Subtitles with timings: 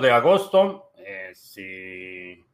[0.00, 2.44] de agosto, eh, si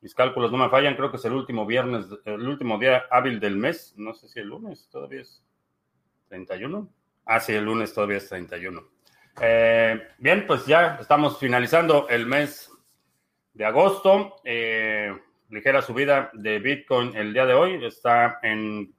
[0.00, 3.40] mis cálculos no me fallan, creo que es el último viernes, el último día hábil
[3.40, 3.94] del mes.
[3.96, 5.42] No sé si el lunes todavía es
[6.28, 6.88] 31.
[7.26, 8.88] Ah, sí, el lunes todavía es 31.
[9.40, 12.70] Eh, bien, pues ya estamos finalizando el mes
[13.52, 14.36] de agosto.
[14.44, 15.14] Eh,
[15.50, 17.84] ligera subida de Bitcoin el día de hoy.
[17.84, 18.94] Está en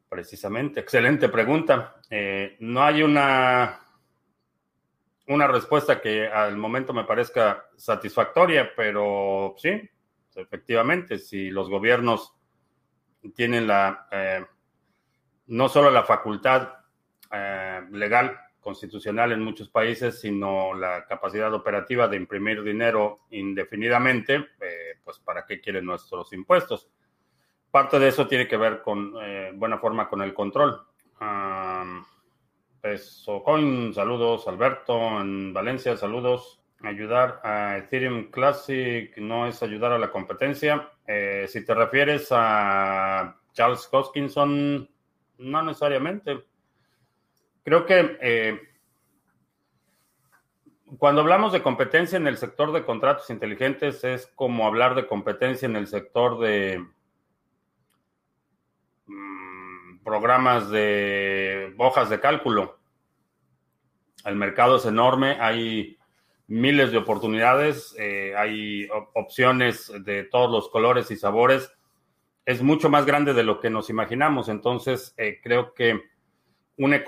[0.09, 1.97] Precisamente, excelente pregunta.
[2.11, 3.84] Eh, no hay una
[5.27, 9.89] una respuesta que al momento me parezca satisfactoria, pero sí,
[10.35, 12.35] efectivamente, si los gobiernos
[13.35, 14.45] tienen la, eh,
[15.47, 16.75] no solo la facultad
[17.33, 24.99] eh, legal, constitucional en muchos países, sino la capacidad operativa de imprimir dinero indefinidamente, eh,
[25.05, 26.89] pues ¿para qué quieren nuestros impuestos?
[27.71, 29.13] Parte de eso tiene que ver con
[29.59, 30.81] buena forma con el control.
[32.85, 34.47] Pesocoin, saludos.
[34.47, 36.61] Alberto en Valencia, saludos.
[36.83, 40.91] Ayudar a Ethereum Classic no es ayudar a la competencia.
[41.07, 44.87] Eh, si te refieres a Charles Hoskinson,
[45.39, 46.45] no necesariamente.
[47.63, 48.61] Creo que eh,
[50.99, 55.65] cuando hablamos de competencia en el sector de contratos inteligentes es como hablar de competencia
[55.65, 56.87] en el sector de
[60.05, 62.79] programas de hojas de cálculo.
[64.25, 65.99] El mercado es enorme, hay
[66.47, 71.73] miles de oportunidades, eh, hay opciones de todos los colores y sabores.
[72.45, 74.49] Es mucho más grande de lo que nos imaginamos.
[74.49, 76.01] Entonces, eh, creo que
[76.77, 77.05] un eh,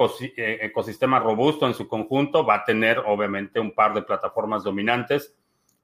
[0.63, 5.37] ecosistema robusto en su conjunto va a tener, obviamente, un par de plataformas dominantes,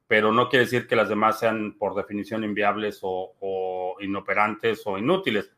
[0.06, 5.50] pero no quiere decir que las demás sean, por definición, inviables o inoperantes o inútiles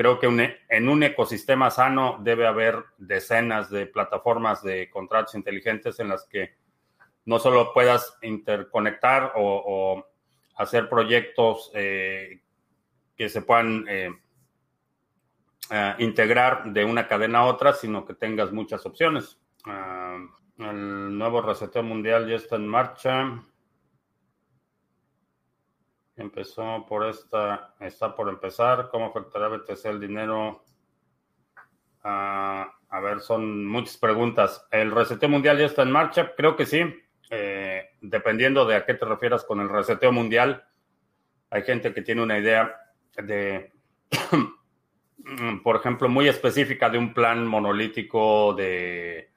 [0.00, 6.08] Creo que en un ecosistema sano debe haber decenas de plataformas de contratos inteligentes en
[6.08, 6.54] las que
[7.26, 10.02] no solo puedas interconectar o,
[10.56, 12.40] hacer proyectos eh,
[13.14, 14.10] que se puedan eh,
[15.70, 19.38] eh, integrar de una cadena a otra, sino que tengas muchas opciones.
[19.66, 20.16] Ah,
[20.56, 23.42] el nuevo reseteo mundial ya está en marcha.
[26.20, 28.90] Empezó por esta, está por empezar.
[28.90, 30.62] ¿Cómo afectará BTC el dinero?
[32.04, 34.66] Ah, a ver, son muchas preguntas.
[34.70, 36.34] ¿El reseteo mundial ya está en marcha?
[36.36, 36.82] Creo que sí.
[37.30, 40.62] Eh, dependiendo de a qué te refieras con el reseteo mundial,
[41.48, 42.76] hay gente que tiene una idea
[43.16, 43.72] de,
[45.64, 49.29] por ejemplo, muy específica de un plan monolítico de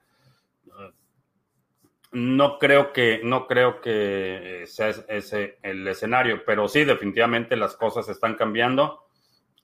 [2.14, 8.08] no creo que, no creo que sea ese el escenario, pero sí, definitivamente las cosas
[8.08, 9.04] están cambiando.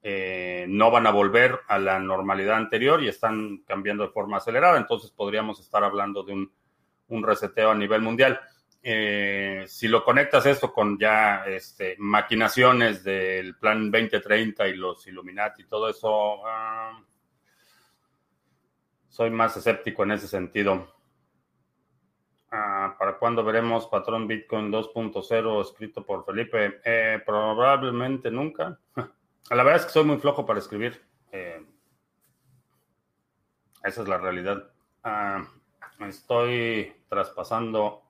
[0.02, 4.78] Eh, no van a volver a la normalidad anterior y están cambiando de forma acelerada.
[4.78, 6.32] Entonces podríamos estar hablando de
[7.08, 8.40] un, reseteo a nivel mundial.
[8.82, 15.62] Eh, si lo conectas esto con ya este, maquinaciones del plan 2030 y los Illuminati
[15.62, 17.00] y todo eso, ah,
[19.08, 20.99] soy más escéptico en ese sentido.
[22.50, 26.80] Ah, ¿Para cuándo veremos patrón Bitcoin 2.0 escrito por Felipe?
[26.84, 28.78] Eh, probablemente nunca.
[29.50, 31.00] La verdad es que soy muy flojo para escribir.
[31.32, 31.64] Eh,
[33.84, 34.70] esa es la realidad.
[35.04, 35.44] Ah,
[36.00, 38.02] estoy traspasando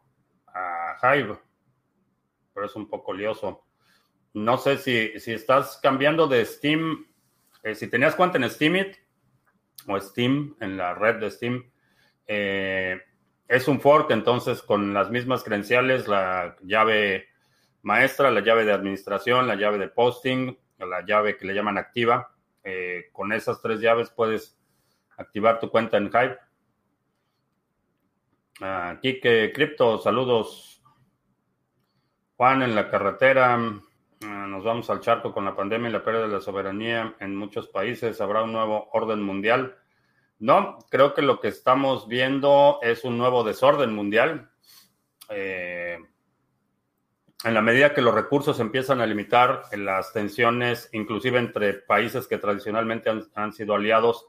[0.46, 1.38] a Hive,
[2.54, 3.64] pero es un poco lioso.
[4.32, 7.06] No sé si, si estás cambiando de Steam
[7.62, 8.96] Eh, si tenías cuenta en Steemit
[9.87, 11.70] o Steam, en la red de Steam,
[12.26, 12.98] eh,
[13.50, 17.26] es un fork, entonces con las mismas credenciales, la llave
[17.82, 22.32] maestra, la llave de administración, la llave de posting, la llave que le llaman activa.
[22.62, 24.56] Eh, con esas tres llaves puedes
[25.17, 26.38] activar tu cuenta en Hype.
[28.61, 30.81] Aquí que Cripto, saludos.
[32.37, 33.55] Juan en la carretera.
[34.23, 37.35] Ah, nos vamos al charco con la pandemia y la pérdida de la soberanía en
[37.35, 38.20] muchos países.
[38.20, 39.79] ¿Habrá un nuevo orden mundial?
[40.40, 44.50] No, creo que lo que estamos viendo es un nuevo desorden mundial.
[45.28, 45.98] Eh,
[47.44, 52.38] en la medida que los recursos empiezan a limitar las tensiones, inclusive entre países que
[52.38, 54.26] tradicionalmente han, sido aliados,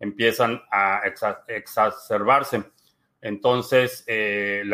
[0.00, 1.02] empiezan a
[1.46, 2.64] exacerbarse.
[3.20, 4.64] Entonces, eh,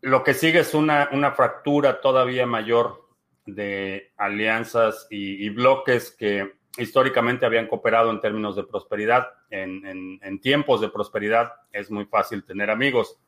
[0.00, 3.08] lo que sigue es una, fractura todavía mayor
[3.46, 9.28] de alianzas y bloques que históricamente habían cooperado en términos de prosperidad.
[9.50, 13.18] En, tiempos de prosperidad es muy fácil tener amigos.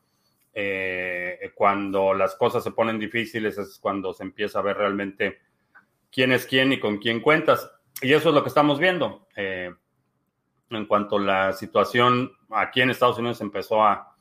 [0.53, 5.39] Eh, cuando las cosas se ponen difíciles es cuando se empieza a ver realmente
[6.11, 7.71] quién es quién y con quién cuentas.
[8.01, 9.27] Y eso es lo que estamos viendo.
[9.35, 9.73] Eh,
[10.69, 14.11] en cuanto la situación aquí en Estados Unidos empezó a,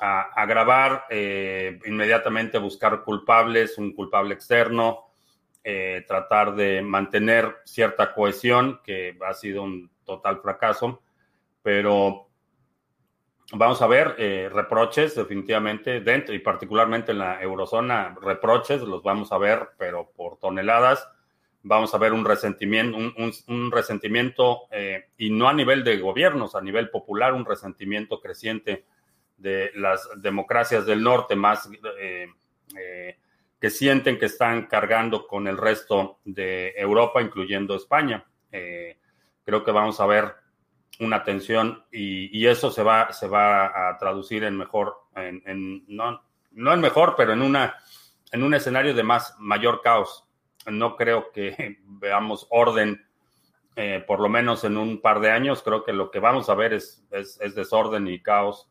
[0.00, 5.09] a agravar, eh, inmediatamente buscar culpables, un culpable externo,
[5.62, 11.02] eh, tratar de mantener cierta cohesión, que ha sido un total fracaso,
[11.62, 12.28] pero
[13.52, 19.32] vamos a ver eh, reproches definitivamente dentro y particularmente en la eurozona, reproches los vamos
[19.32, 21.06] a ver, pero por toneladas.
[21.62, 26.62] Vamos a ver un resentimiento, un, resentimiento eh, y no a nivel de gobiernos, a
[26.62, 28.86] nivel popular, un resentimiento creciente
[29.36, 31.68] de las democracias del norte más
[33.60, 38.24] que sienten que están cargando con el resto de Europa, incluyendo España.
[38.50, 38.98] Eh,
[39.44, 40.34] creo que vamos a ver
[40.98, 46.22] una tensión y, eso se va, se va a traducir en mejor, en, no,
[46.52, 47.76] no en mejor, pero en, una,
[48.32, 50.24] en un escenario de más, mayor caos.
[50.66, 53.06] No creo que veamos orden,
[53.76, 55.62] eh, por lo menos en un par de años.
[55.62, 58.70] Creo que lo que vamos a ver es, es, es desorden y caos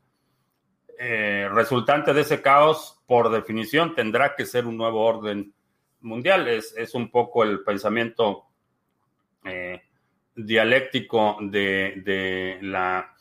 [1.02, 5.54] eh, resultante de ese caos, por definición, tendrá que ser un nuevo orden
[6.02, 6.50] mundial.
[6.50, 8.48] Es, un poco el pensamiento
[9.46, 9.82] eh,
[10.36, 13.16] dialéctico de, la,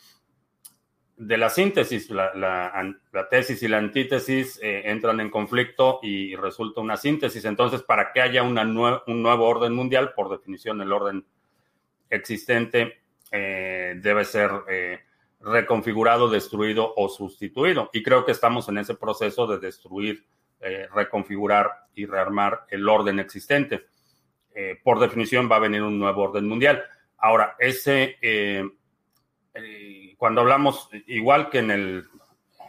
[1.18, 2.10] de la síntesis.
[2.10, 2.96] La,
[3.30, 7.44] tesis y la antítesis eh, entran en conflicto y resulta una síntesis.
[7.44, 8.62] Entonces, para que haya una
[9.06, 11.24] un nuevo orden mundial, por definición, el orden
[12.10, 14.50] existente debe ser
[15.40, 17.90] reconfigurado, destruido o sustituido.
[17.92, 20.24] Y creo que estamos en ese proceso de destruir,
[20.60, 23.86] eh, reconfigurar y rearmar el orden existente.
[24.54, 26.82] Eh, por definición va a venir un nuevo orden mundial.
[27.16, 28.64] Ahora, ese, eh,
[30.16, 32.04] cuando hablamos, igual que en, el,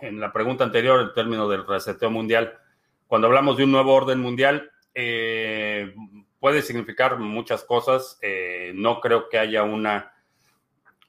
[0.02, 2.58] en la pregunta anterior, el término del reseteo mundial,
[3.08, 4.72] cuando hablamos de un nuevo orden mundial,
[6.40, 8.20] puede significar muchas cosas.
[8.74, 10.12] no creo que haya una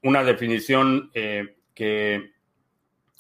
[0.02, 2.32] una definición eh, que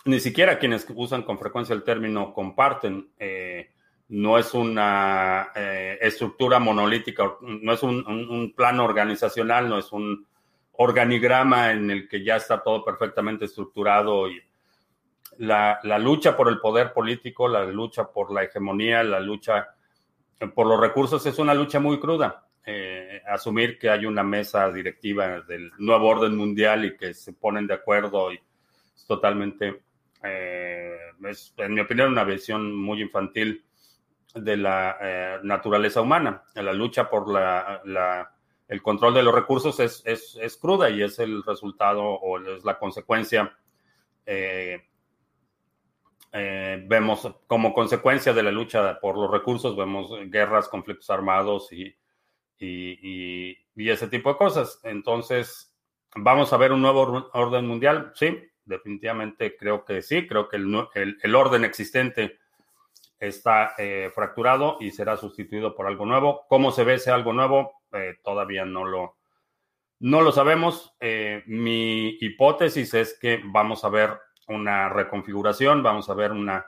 [0.04, 3.10] ni siquiera quienes usan con frecuencia el término comparten.
[3.18, 3.70] Eh,
[4.08, 10.26] no es una eh, estructura monolítica, no es un, plano organizacional, no es un
[10.72, 14.40] organigrama en el que ya está todo perfectamente estructurado y
[15.38, 19.76] la, la, lucha por el poder político, la lucha por la hegemonía, la lucha
[20.54, 22.49] por los recursos es una lucha muy cruda.
[22.72, 27.66] Eh, asumir que hay una mesa directiva del nuevo orden mundial y que se ponen
[27.66, 28.40] de acuerdo y
[28.94, 29.82] es totalmente,
[30.22, 30.96] eh,
[31.56, 33.64] en mi opinión, una visión muy infantil
[34.36, 36.44] de la eh, naturaleza humana.
[36.54, 38.32] La lucha por la,
[38.68, 42.78] el control de los recursos es, es, cruda y es el resultado o es la
[42.78, 43.52] consecuencia.
[46.32, 51.92] vemos como consecuencia de la lucha por los recursos, vemos guerras, conflictos armados y
[52.60, 54.80] y, ese tipo de cosas.
[54.84, 55.74] Entonces,
[56.14, 58.12] ¿vamos a ver un nuevo orden mundial?
[58.14, 60.26] Sí, definitivamente creo que sí.
[60.26, 62.38] Creo que el, orden existente
[63.18, 66.46] está eh, fracturado y será sustituido por algo nuevo.
[66.48, 67.82] ¿Cómo se ve ese algo nuevo?
[67.92, 69.16] Eh, todavía no lo,
[69.98, 70.94] no lo sabemos.
[71.00, 76.66] Eh, mi hipótesis es que vamos a ver una reconfiguración, vamos a ver una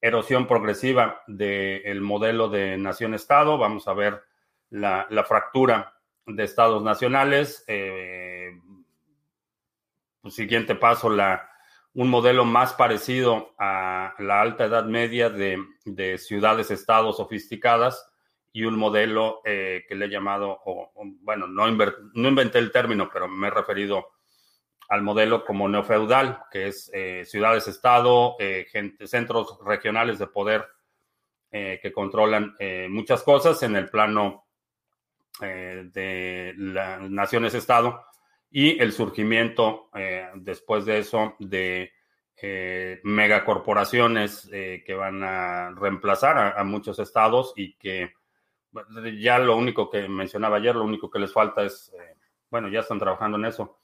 [0.00, 4.22] erosión progresiva del modelo de nación-estado, vamos a ver
[4.72, 5.94] la, fractura
[6.26, 7.64] de estados nacionales.
[7.66, 8.58] Eh,
[10.20, 11.48] pues, siguiente paso, la,
[11.94, 15.58] un modelo más parecido a la alta edad media de,
[16.18, 18.08] ciudades-estados sofisticadas
[18.52, 20.60] y un modelo que le he llamado,
[21.20, 24.08] bueno, no, inventé el término, pero me he referido
[24.90, 26.90] al modelo como neofeudal, que es
[27.24, 28.36] ciudades-estado,
[29.06, 30.68] centros regionales de poder
[31.50, 32.54] que controlan
[32.90, 34.44] muchas cosas en el plano
[35.40, 38.04] de las naciones-estado
[38.50, 39.90] y el surgimiento
[40.34, 41.92] después de eso de
[42.44, 48.14] eh, megacorporaciones eh, que van a reemplazar a, muchos estados y que
[49.20, 52.16] ya lo único que mencionaba ayer, lo único que les falta es, eh,
[52.50, 53.78] bueno, ya están trabajando en eso,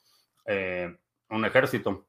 [0.45, 0.97] eh,
[1.29, 2.07] un ejército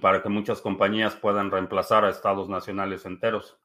[0.00, 3.58] para que muchas compañías puedan reemplazar a estados nacionales enteros.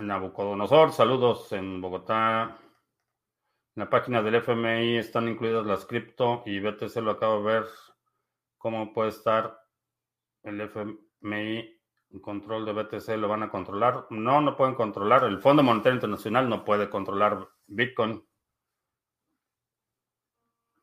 [0.00, 2.56] Nabucodonosor, saludos en Bogotá.
[3.76, 7.66] En la página del FMI están incluidas las cripto y BTC lo acabo de ver.
[8.56, 9.60] ¿Cómo puede estar
[10.42, 11.80] el FMI
[12.10, 13.08] en control de BTC?
[13.18, 14.06] ¿Lo van a controlar?
[14.10, 15.24] No, no pueden controlar.
[15.24, 18.24] El Fondo Monetario Internacional no puede controlar Bitcoin.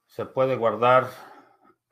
[0.05, 1.09] Se puede guardar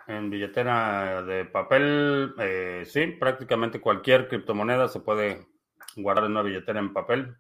[0.08, 2.36] en billetera de papel.
[2.38, 5.55] Eh, sí, prácticamente cualquier criptomoneda se puede
[5.96, 7.36] guardar en una billetera en papel.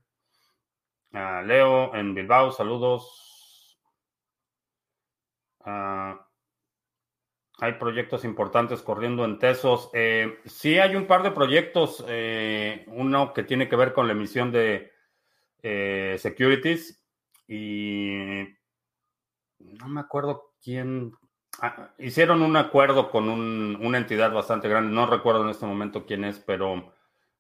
[1.13, 3.80] Ah, Leo en Bilbao, saludos.
[5.62, 6.27] Ah,
[7.60, 9.89] hay proyectos importantes corriendo en Tesos.
[9.94, 12.04] Eh, sí, hay un par de proyectos.
[12.08, 14.92] Eh, uno que tiene que ver con la emisión de
[15.63, 17.01] eh, securities
[17.48, 18.44] y
[19.60, 21.13] no me acuerdo quién.
[21.62, 24.94] Ah, hicieron un acuerdo con una entidad bastante grande.
[24.94, 26.94] No recuerdo en este momento quién es, pero,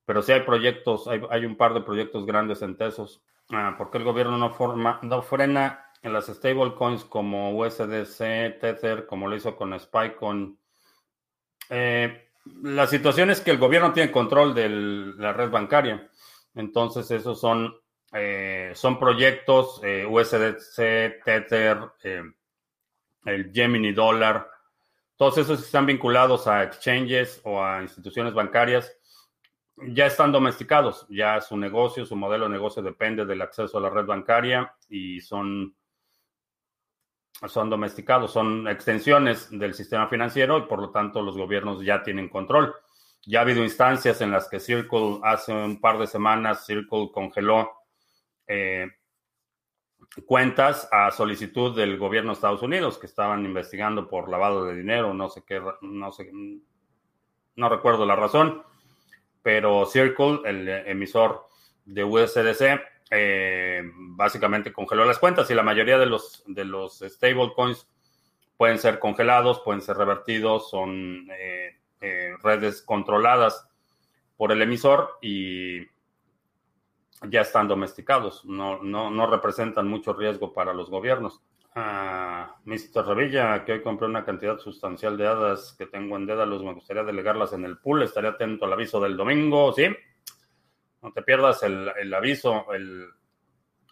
[0.05, 1.07] pero sí hay proyectos.
[1.07, 3.21] Hay, un par de proyectos grandes en Tesos.
[3.49, 9.27] Ah, porque el gobierno no, forma, no frena en las stablecoins como USDC, Tether, como
[9.27, 10.57] lo hizo con Spycoin.
[11.69, 12.29] Eh,
[12.61, 16.09] la situación es que el gobierno tiene control de la red bancaria.
[16.53, 17.75] Entonces, esos son,
[18.13, 21.79] eh, son proyectos eh, USDC, Tether,
[23.25, 24.47] el Gemini Dollar.
[25.17, 28.95] Todos esos están vinculados a exchanges o a instituciones bancarias.
[29.77, 33.89] Ya están domesticados, ya su negocio, su modelo de negocio depende del acceso a la
[33.89, 35.75] red bancaria y son
[37.47, 42.29] son domesticados, son extensiones del sistema financiero y por lo tanto los gobiernos ya tienen
[42.29, 42.73] control.
[43.25, 47.71] Ya ha habido instancias en las que Circle hace un par de semanas, Circle congeló
[48.47, 48.87] eh,
[50.25, 55.13] cuentas a solicitud del gobierno de Estados Unidos que estaban investigando por lavado de dinero,
[55.13, 56.31] no sé qué, no sé,
[57.55, 58.63] no recuerdo la razón,
[59.45, 61.47] pero Circle, el emisor
[61.85, 67.87] de USDC, eh, básicamente congeló las cuentas y la mayoría de los, de los stablecoins
[68.57, 73.67] pueden ser congelados, pueden ser revertidos, son eh, eh, redes controladas
[74.35, 75.81] por el emisor y
[77.29, 81.43] ya están domesticados, no, no, representan mucho riesgo para los gobiernos.
[81.77, 83.05] Ah, Mr.
[83.05, 87.03] Revilla, que hoy compré una cantidad sustancial de hadas que tengo en Dédalos, me gustaría
[87.03, 89.87] delegarlas en el pool, estaría atento al aviso del domingo, ¿sí?
[91.01, 93.09] No te pierdas el, aviso, el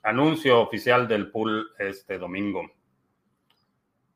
[0.02, 2.72] anuncio oficial del pool este domingo.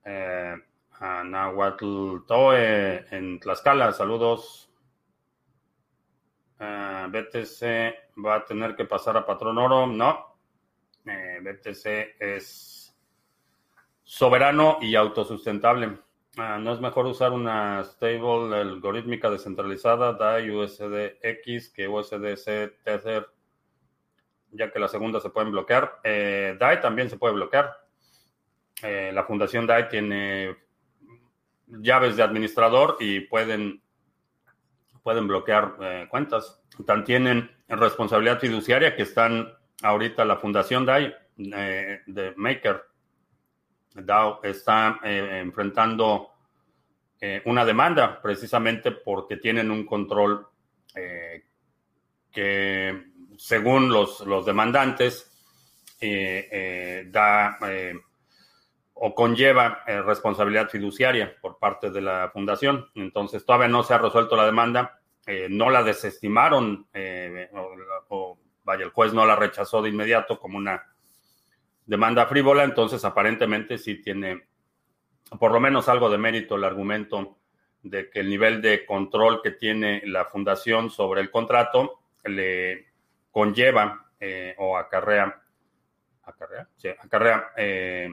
[0.05, 0.55] Eh,
[0.99, 4.71] a Nahuatl Toe en Tlaxcala, saludos.
[6.57, 10.37] Eh, BTC va a tener que pasar a patrón oro, no.
[11.05, 12.76] Eh, BTC es
[14.07, 15.97] soberano y autosustentable.
[16.37, 23.27] Ah, ¿No es mejor usar una stable algorítmica descentralizada, DAI, USDX, que USDC Tether,
[24.51, 25.99] ya que la segunda se pueden bloquear?
[26.05, 27.75] Eh, DAI también se puede bloquear.
[28.81, 30.55] Eh, la fundación DAI tiene
[31.67, 33.81] llaves de administrador y pueden,
[35.03, 36.63] pueden bloquear eh, cuentas.
[36.85, 42.87] También tienen responsabilidad fiduciaria que están ahorita la fundación DAI de Maker
[44.05, 46.31] DAO está eh, enfrentando
[47.19, 50.47] eh, una demanda precisamente porque tienen un control
[50.95, 51.43] eh,
[52.31, 55.33] que, según los, los demandantes,
[55.99, 57.57] da
[58.99, 62.87] o conlleva responsabilidad fiduciaria por parte de la fundación.
[62.93, 64.99] Entonces, todavía no se ha resuelto la demanda,
[65.49, 66.87] no la desestimaron,
[68.09, 70.85] o, vaya, el juez no la rechazó de inmediato como una
[71.87, 74.45] demanda frívola, entonces aparentemente sí tiene
[75.39, 77.37] por lo menos algo de mérito el argumento
[77.81, 82.87] de que el nivel de control que tiene la fundación sobre el contrato le
[83.31, 85.41] conlleva eh, o acarrea,
[86.23, 86.67] acarrea,
[86.99, 88.09] acarrea eh,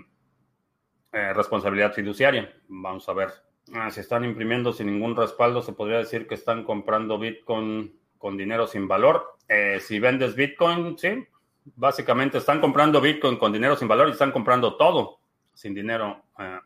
[1.12, 2.52] eh, responsabilidad fiduciaria.
[2.69, 3.31] Vamos a ver.
[3.73, 8.37] Ah, si están imprimiendo sin ningún respaldo, se podría decir que están comprando Bitcoin con
[8.37, 9.37] dinero sin valor.
[9.81, 11.26] Si vendes Bitcoin, sí,
[11.64, 15.21] básicamente están comprando Bitcoin con dinero sin valor y están comprando todo
[15.54, 16.59] sin dinero, eh,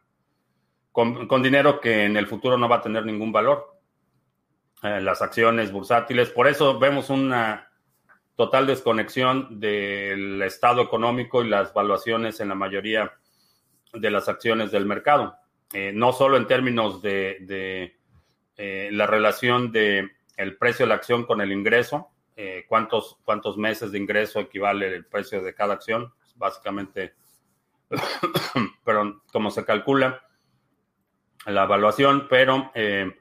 [0.93, 3.78] con, dinero que en el futuro no va a tener ningún valor.
[4.83, 7.69] Eh, las acciones bursátiles, por eso vemos una
[8.37, 13.12] total desconexión del estado económico y las valuaciones en la mayoría
[13.93, 15.37] de las acciones del mercado.
[15.95, 17.97] no solo en términos de,
[18.57, 23.18] la relación de el precio de la acción con el ingreso, eh, cuántos,
[23.57, 27.14] meses de ingreso equivale el precio de cada acción, básicamente,
[28.85, 30.23] pero como se calcula
[31.47, 33.12] la evaluación, pero eh,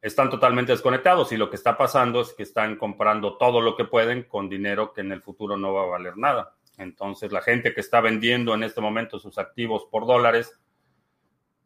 [0.00, 3.84] están totalmente desconectados y lo que está pasando es que están comprando todo lo que
[3.84, 6.54] pueden con dinero que en el futuro no va a valer nada.
[6.78, 10.58] Entonces, la gente que está vendiendo en este momento sus activos por dólares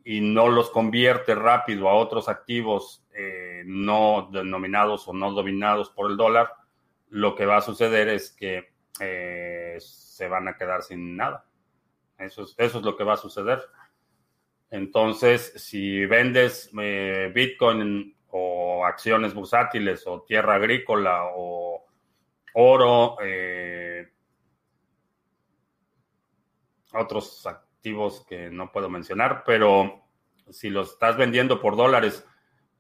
[0.05, 6.11] y no los convierte rápido a otros activos eh, no denominados o no dominados por
[6.11, 6.53] el dólar,
[7.12, 11.47] lo que va a suceder es que eh, se van a quedar sin nada.
[12.19, 13.62] Eso es, lo que va a suceder.
[14.71, 21.85] Entonces, si vendes eh, Bitcoin o acciones bursátiles o tierra agrícola o
[22.54, 24.11] oro, eh,
[26.95, 30.07] otros activos que no puedo mencionar, pero
[30.49, 32.26] si los estás vendiendo por dólares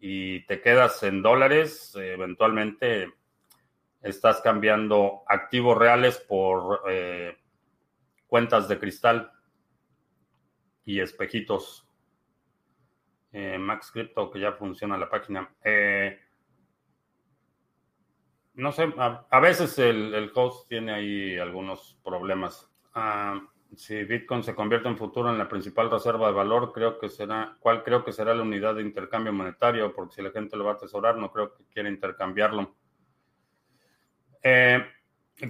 [0.00, 3.12] y te quedas en dólares, eventualmente
[4.02, 7.36] estás cambiando activos reales por eh,
[8.26, 9.32] cuentas de cristal
[10.84, 11.88] y espejitos.
[13.32, 15.54] Eh, Max Crypto, que ya funciona la página.
[15.64, 16.18] Eh,
[18.54, 22.70] no sé, a, veces el, host tiene ahí algunos problemas.
[22.94, 23.40] Ah,
[23.74, 27.56] si Bitcoin se convierte en futuro en la principal reserva de valor, creo que será,
[27.58, 29.94] ¿cuál creo que será la unidad de intercambio monetario?
[29.94, 32.74] Porque si la gente lo va a atesorar, no creo que quiera intercambiarlo.
[34.42, 34.84] Eh,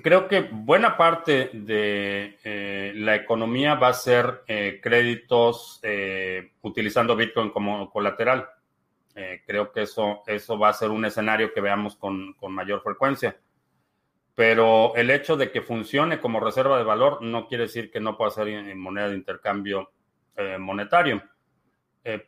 [0.02, 5.80] creo que buena parte de eh, la economía va a ser eh, créditos
[6.62, 8.48] utilizando Bitcoin como colateral.
[9.46, 13.36] creo que eso, eso va a ser un escenario que veamos con, mayor frecuencia.
[14.34, 18.16] Pero el hecho de que funcione como reserva de valor no quiere decir que no
[18.16, 19.92] pueda ser moneda de intercambio
[20.58, 21.22] monetario.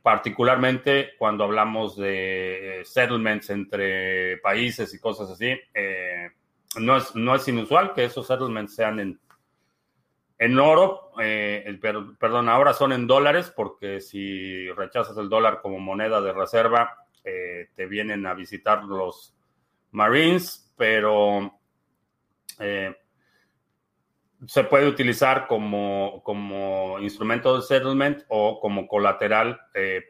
[0.03, 5.59] particularmente cuando hablamos de settlements entre países y cosas así,
[6.79, 9.21] no es, no es inusual que esos settlements sean en,
[10.39, 11.79] en oro, eh,
[12.19, 17.69] perdón, ahora son en dólares, porque si rechazas el dólar como moneda de reserva, eh,
[17.75, 19.35] te vienen a visitar los
[19.93, 21.59] Marines, pero
[22.59, 22.95] eh,
[24.47, 29.59] se puede utilizar como, como instrumento de settlement o como colateral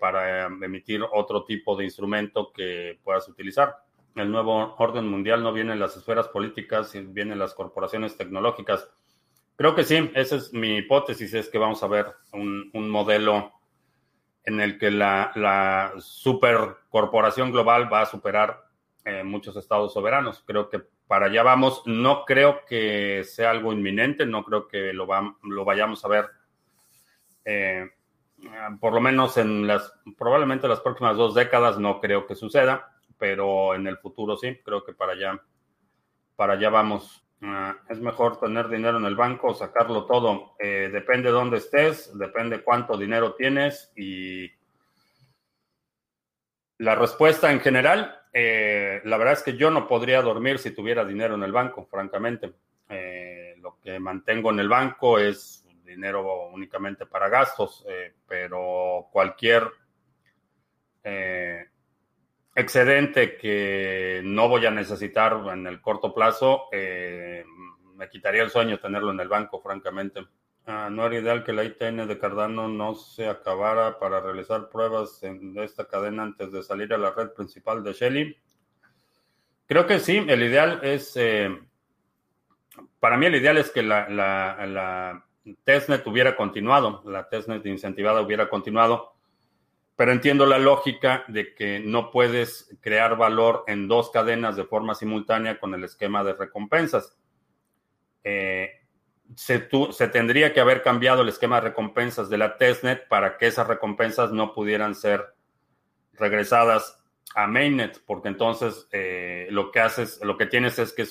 [0.00, 3.76] para emitir otro tipo de instrumento que puedas utilizar
[4.14, 8.88] el nuevo orden mundial no viene en las esferas políticas, viene en las corporaciones tecnológicas.
[9.56, 13.52] Creo que sí, esa es mi hipótesis, es que vamos a ver un, modelo
[14.44, 18.64] en el que la, la supercorporación global va a superar
[19.04, 20.42] eh, muchos estados soberanos.
[20.46, 21.82] Creo que para allá vamos.
[21.86, 25.06] No creo que sea algo inminente, no creo que lo,
[25.64, 26.30] vayamos a ver,
[27.44, 27.90] eh,
[28.80, 33.74] por lo menos en las, probablemente las próximas dos décadas, no creo que suceda pero
[33.74, 35.40] en el futuro sí, creo que para allá,
[36.36, 37.24] para allá vamos.
[37.46, 40.56] Ah, es mejor tener dinero en el banco o sacarlo todo.
[40.58, 44.50] Eh, depende de dónde estés, depende cuánto dinero tienes y
[46.78, 51.04] la respuesta en general, eh, la verdad es que yo no podría dormir si tuviera
[51.04, 52.52] dinero en el banco, francamente.
[52.88, 57.84] Eh, lo que mantengo en el banco es dinero únicamente para gastos,
[58.26, 59.70] pero cualquier
[62.54, 67.44] excedente que no voy a necesitar en el corto plazo, eh,
[67.96, 70.24] me quitaría el sueño tenerlo en el banco, francamente.
[70.66, 75.22] Ah, no era ideal que la ITN de Cardano no se acabara para realizar pruebas
[75.22, 78.36] en esta cadena antes de salir a la red principal de Shelly.
[79.66, 81.50] Creo que sí, el ideal es, eh,
[82.98, 85.26] para mí el ideal es que la, la, la
[85.64, 89.13] testnet hubiera continuado, la testnet incentivada hubiera continuado
[89.96, 94.94] pero entiendo la lógica de que no puedes crear valor en dos cadenas de forma
[94.94, 97.16] simultánea con el esquema de recompensas.
[98.24, 98.70] Eh,
[99.36, 103.46] se, se, tendría que haber cambiado el esquema de recompensas de la testnet para que
[103.46, 105.34] esas recompensas no pudieran ser
[106.12, 107.00] regresadas
[107.34, 111.06] a mainnet, porque entonces eh, lo que haces, lo que tienes es que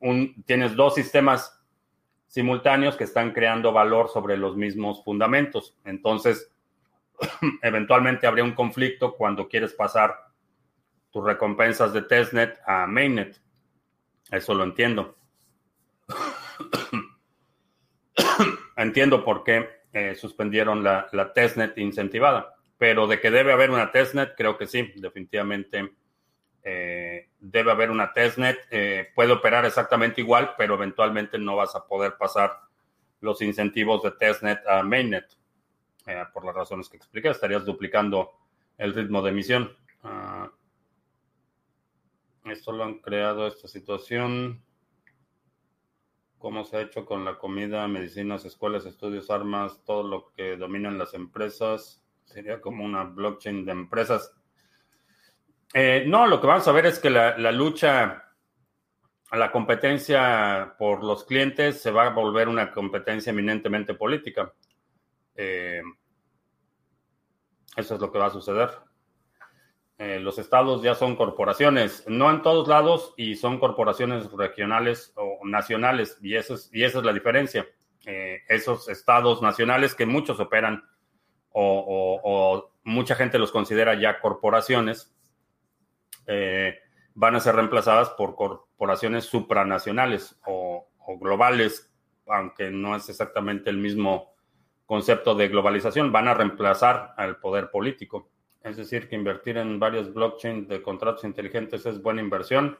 [0.00, 1.58] un, tienes dos sistemas
[2.26, 5.76] simultáneos que están creando valor sobre los mismos fundamentos.
[5.84, 6.51] Entonces,
[7.62, 10.16] eventualmente habría un conflicto cuando quieres pasar
[11.10, 13.40] tus recompensas de testnet a mainnet.
[14.30, 15.16] Eso lo entiendo.
[18.76, 24.34] entiendo por qué eh, suspendieron la, testnet incentivada, pero de que debe haber una testnet,
[24.36, 25.92] creo que sí, definitivamente
[26.64, 28.58] eh, debe haber una testnet.
[28.70, 32.58] Eh, puede operar exactamente igual, pero eventualmente no vas a poder pasar
[33.20, 35.26] los incentivos de testnet a mainnet.
[36.32, 38.32] Por las razones que expliqué, estarías duplicando
[38.78, 39.76] el ritmo de emisión.
[40.02, 40.50] Ah,
[42.44, 44.62] esto lo han creado, esta situación.
[46.38, 50.98] ¿Cómo se ha hecho con la comida, medicinas, escuelas, estudios, armas, todo lo que dominan
[50.98, 52.02] las empresas?
[52.24, 54.32] Sería como una blockchain de empresas.
[55.72, 58.24] Eh, no, lo que vamos a ver es que la, la lucha,
[59.30, 64.52] la competencia por los clientes se va a volver una competencia eminentemente política.
[65.36, 65.82] Eh,
[67.76, 68.70] eso es lo que va a suceder.
[69.98, 75.40] Eh, los estados ya son corporaciones, no en todos lados, y son corporaciones regionales o
[75.44, 77.66] nacionales, y, eso es, y esa es la diferencia.
[78.04, 80.84] Eh, esos estados nacionales que muchos operan
[81.52, 85.14] o, mucha gente los considera ya corporaciones,
[87.14, 90.88] van a ser reemplazadas por corporaciones supranacionales o
[91.20, 91.92] globales,
[92.26, 94.32] aunque no es exactamente el mismo
[94.92, 98.28] concepto de globalización, van a reemplazar al poder político.
[98.62, 102.78] Es decir, que invertir en varios blockchains de contratos inteligentes es buena inversión.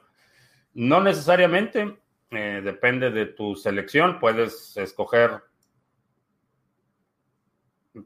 [0.75, 1.97] No necesariamente,
[2.29, 5.41] eh, depende de tu selección, puedes escoger,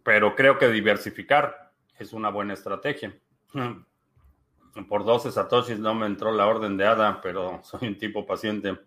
[0.03, 3.13] pero creo que diversificar es una buena estrategia.
[4.87, 8.79] Por 12 satoshis no me entró la orden de ADA, pero soy un tipo paciente.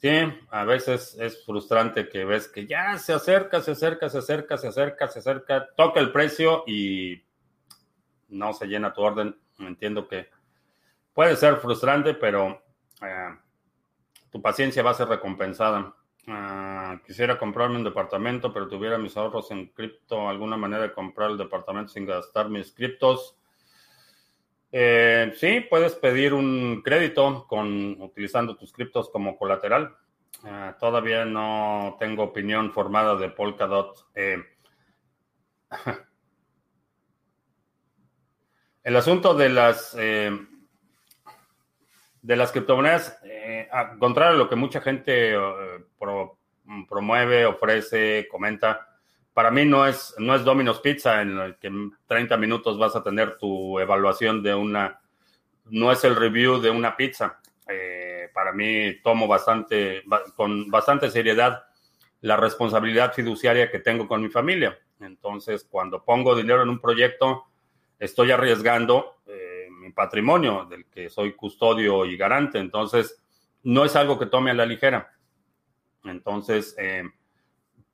[0.00, 0.10] Sí,
[0.50, 4.68] a veces es frustrante que ves que ya se acerca, se acerca, se acerca, se
[4.68, 7.24] acerca, se acerca, toca el precio y
[8.28, 9.36] no se llena tu orden.
[9.58, 10.30] Entiendo que
[11.12, 12.62] puede ser frustrante, pero
[13.02, 13.36] eh,
[14.30, 15.96] tu paciencia va a ser recompensada.
[16.28, 21.30] Ah, quisiera comprarme un departamento, pero tuviera mis ahorros en cripto, alguna manera de comprar
[21.30, 23.37] el departamento sin gastar mis criptos.
[24.70, 29.96] Eh, sí, puedes pedir un crédito con utilizando tus criptos como colateral.
[30.44, 34.06] Ah, todavía no tengo opinión formada de Polkadot.
[34.14, 34.38] Eh,
[38.84, 40.30] El asunto de las eh,
[42.22, 45.34] de las criptomonedas, eh, contrario a lo que mucha gente
[46.88, 48.87] promueve, ofrece, comenta,
[49.38, 52.96] para mí no es, no es Domino's Pizza en el que en 30 minutos vas
[52.96, 55.00] a tener tu evaluación de una,
[55.66, 57.38] no es el review de una pizza.
[58.34, 60.02] para mí tomo bastante,
[60.34, 61.62] con bastante seriedad
[62.22, 64.76] la responsabilidad fiduciaria que tengo con mi familia.
[64.98, 67.44] Entonces, cuando pongo dinero en un proyecto,
[67.96, 72.58] estoy arriesgando eh, mi patrimonio del que soy custodio y garante.
[72.58, 73.22] Entonces,
[73.62, 75.12] no es algo que tome a la ligera.
[76.02, 77.04] Entonces, eh,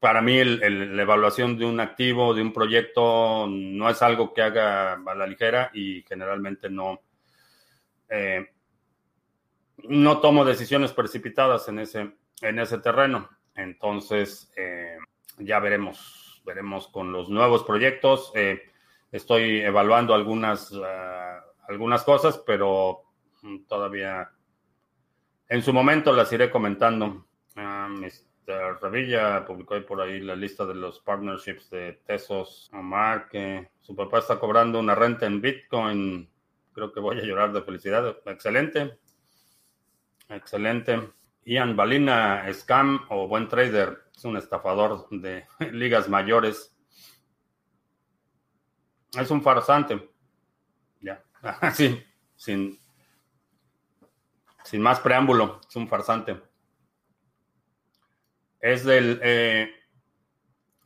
[0.05, 4.93] para mí la evaluación de un activo, de un proyecto, no es algo que haga
[4.93, 7.01] a la ligera y generalmente no,
[8.11, 8.51] eh,
[9.85, 12.12] no tomo decisiones precipitadas en ese,
[12.43, 13.31] en ese terreno.
[13.55, 14.53] Entonces,
[15.38, 18.31] ya veremos, veremos con los nuevos proyectos.
[19.11, 21.37] Estoy evaluando algunas, eh,
[21.67, 23.05] algunas cosas, pero
[23.67, 24.31] todavía
[25.49, 27.25] en su momento las iré comentando.
[27.57, 28.34] Mr.
[28.47, 32.71] Revilla publicó por ahí la lista de los partnerships de Tesos.
[32.73, 36.31] Omar, que su papá está cobrando una renta en Bitcoin.
[36.73, 38.17] Creo que voy a llorar de felicidad.
[38.27, 38.99] Excelente.
[40.29, 41.13] Excelente.
[41.45, 46.75] Ian Balina, scam o buen trader, es un estafador de ligas mayores.
[49.13, 50.11] Es un farsante.
[51.01, 51.23] Ya.
[51.75, 52.03] sí,
[52.35, 52.81] sin,
[54.65, 56.41] sin más preámbulo, es un farsante.
[58.64, 59.70] Es del, eh,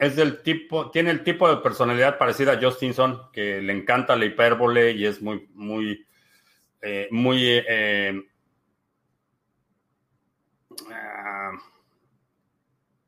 [0.00, 4.24] es del tipo, tiene el tipo de personalidad parecida a Justinson, que le encanta la
[4.24, 6.04] hipérbole y es muy, muy,
[6.82, 8.20] eh, muy, eh,
[10.90, 11.52] ah,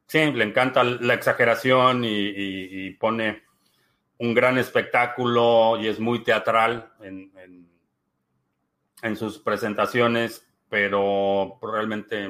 [0.06, 3.42] sí, le encanta la exageración y pone
[4.18, 7.32] un gran espectáculo y es muy teatral en,
[9.02, 12.28] en, sus presentaciones, pero realmente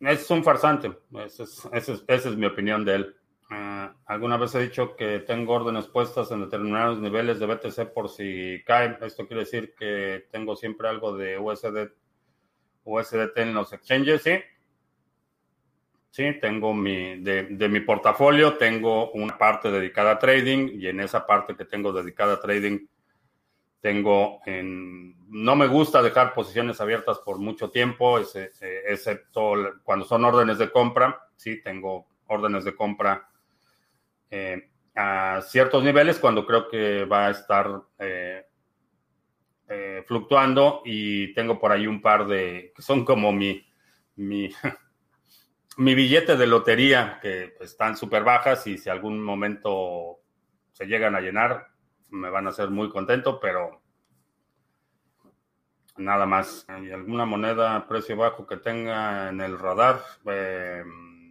[0.00, 0.92] es un farsante.
[1.26, 3.16] Esa es, mi opinión de él.
[3.50, 8.08] Ah, alguna vez he dicho que tengo órdenes puestas en determinados niveles de BTC por
[8.08, 8.98] si cae.
[9.02, 11.92] Esto quiere decir que tengo siempre algo de USD,
[12.84, 14.38] USDT en los exchanges, sí.
[16.10, 21.26] Sí, tengo mi, de, mi portafolio, tengo una parte dedicada a trading y en esa
[21.26, 22.86] parte que tengo dedicada a trading
[23.84, 30.56] Tengo en, no me gusta dejar posiciones abiertas por mucho tiempo, excepto cuando son órdenes
[30.56, 31.28] de compra.
[31.36, 33.28] Sí, tengo órdenes de compra
[34.30, 38.46] eh, a ciertos niveles cuando creo que va a estar eh,
[39.68, 43.66] eh, fluctuando y tengo por ahí un par de que son como mi,
[44.16, 44.48] mi,
[45.76, 50.20] mi billete de lotería que están súper bajas y si algún momento
[50.72, 51.73] se llegan a llenar,
[52.10, 53.80] me van a hacer muy contento, pero
[55.96, 56.64] nada más.
[56.68, 60.00] ¿Hay alguna moneda a precio bajo que tenga en el radar?
[60.26, 60.84] Eh,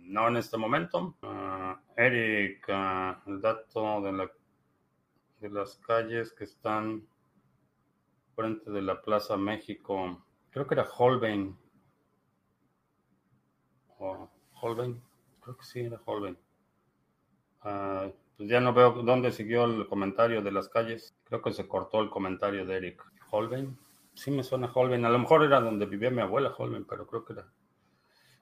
[0.05, 1.15] no en este momento.
[1.21, 4.31] Uh, Eric, uh, el dato de, la,
[5.39, 7.07] de las calles que están
[8.35, 10.23] frente de la Plaza México.
[10.51, 11.57] Creo que era Holbein.
[13.97, 14.29] O
[14.61, 15.01] Holbein.
[15.41, 16.37] Creo que sí, era Holbein.
[17.63, 21.15] Uh, pues ya no veo dónde siguió el comentario de las calles.
[21.25, 23.03] Creo que se cortó el comentario de Eric.
[23.29, 23.77] Holbein.
[24.13, 25.05] Sí me suena Holbein.
[25.05, 27.47] A lo mejor era donde vivía mi abuela Holbein, pero creo que era.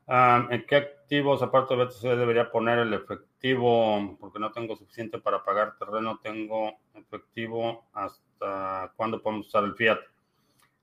[0.07, 4.17] Ah, ¿En qué activos, aparte de BTC, debería poner el efectivo?
[4.19, 6.19] Porque no tengo suficiente para pagar terreno.
[6.21, 7.85] Tengo efectivo.
[7.93, 9.99] ¿Hasta cuándo podemos usar el fiat?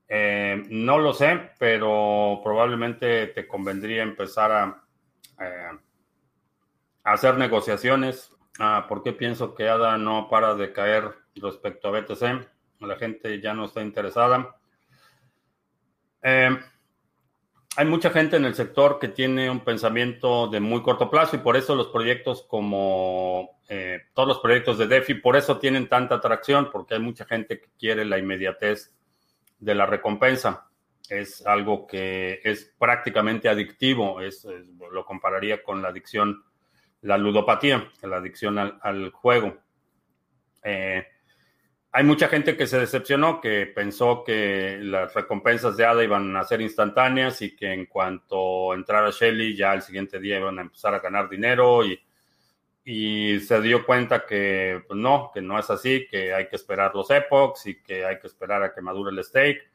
[0.09, 4.85] Eh, no lo sé, pero probablemente te convendría empezar a,
[5.39, 5.79] eh,
[7.05, 11.93] a hacer negociaciones Ah, ¿Por qué pienso que ADA no para de caer respecto a
[11.93, 12.49] BTC?
[12.81, 14.57] La gente ya no está interesada.
[16.23, 16.59] Eh,
[17.77, 21.39] hay mucha gente en el sector que tiene un pensamiento de muy corto plazo y
[21.39, 26.17] por eso los proyectos como eh, todos los proyectos de DeFi, por eso tienen tanta
[26.17, 28.97] atracción, porque hay mucha gente que quiere la inmediatez
[29.61, 30.69] de la recompensa.
[31.09, 34.45] Es algo que es prácticamente adictivo, es,
[34.91, 36.43] lo compararía con la adicción
[37.03, 39.57] la ludopatía, la adicción al, juego.
[40.63, 41.07] Eh,
[41.93, 46.45] hay mucha gente que se decepcionó, que pensó que las recompensas de ADA iban a
[46.45, 50.95] ser instantáneas y que en cuanto entrara Shelly ya el siguiente día iban a empezar
[50.95, 51.99] a ganar dinero y,
[52.85, 56.95] y se dio cuenta que pues no, que no es así, que hay que esperar
[56.95, 59.71] los epochs y que hay que esperar a que madure el stake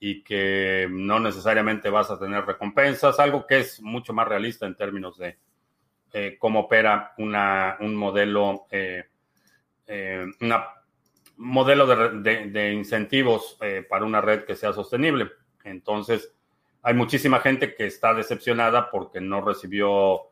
[0.00, 4.74] y que no necesariamente vas a tener recompensas, algo que es mucho más realista en
[4.74, 5.38] términos de,
[6.14, 9.04] eh, cómo opera una, un modelo, eh,
[9.86, 10.68] eh, una
[11.36, 15.30] modelo de, incentivos para una red que sea sostenible.
[15.64, 16.32] Entonces,
[16.82, 20.30] hay muchísima gente que está decepcionada porque no recibió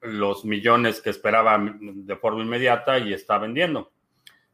[0.00, 3.92] los millones que esperaba de forma inmediata y está vendiendo.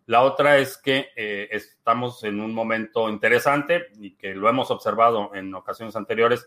[0.07, 5.55] La otra es que estamos en un momento interesante y que lo hemos observado en
[5.55, 6.47] ocasiones anteriores.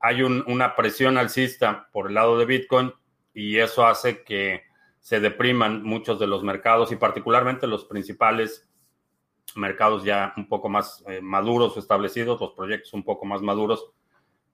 [0.00, 2.92] Hay una presión alcista por el lado de Bitcoin
[3.38, 4.64] y eso hace que
[4.98, 8.68] se depriman muchos de los mercados y particularmente los principales
[9.54, 13.92] mercados ya un poco más eh, maduros o establecidos, los proyectos un poco más maduros,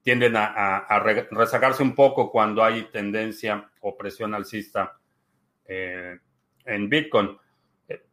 [0.03, 0.85] tienden a,
[1.31, 4.99] rezagarse un poco cuando hay tendencia o presión alcista
[5.65, 6.19] eh,
[6.65, 7.35] en Bitcoin.
[7.87, 8.05] Eh,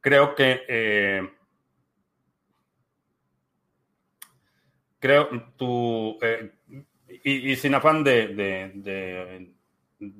[0.00, 1.28] creo que
[5.00, 6.20] creo tu
[7.24, 9.56] y, sin afán de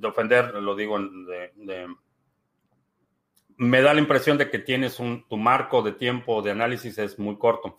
[0.03, 1.88] ofender, lo digo, de,
[3.57, 7.19] me da la impresión de que tienes un, tu marco de tiempo de análisis es
[7.19, 7.77] muy corto.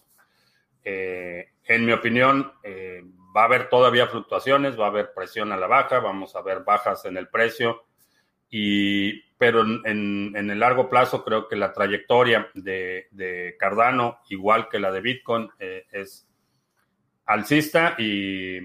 [0.84, 3.04] Eh, en mi opinión, eh,
[3.36, 6.64] va a haber todavía fluctuaciones, va a haber presión a la baja, vamos a ver
[6.64, 7.86] bajas en el precio,
[8.50, 14.92] y, pero en, el largo plazo creo que la trayectoria de, Cardano, igual que la
[14.92, 16.28] de Bitcoin, eh, es
[17.26, 18.60] alcista y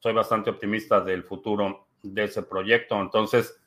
[0.00, 3.00] soy bastante optimista del futuro de ese proyecto.
[3.00, 3.60] Entonces,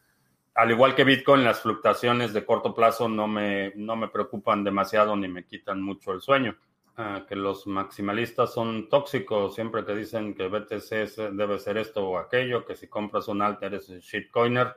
[0.56, 5.16] al igual que Bitcoin, las fluctuaciones de corto plazo no me, no me preocupan demasiado
[5.16, 6.58] ni me quitan mucho el sueño.
[7.02, 12.18] Ah, que los maximalistas son tóxicos, siempre que dicen que BTC debe ser esto o
[12.18, 14.76] aquello, que si compras un alter es shitcoiner.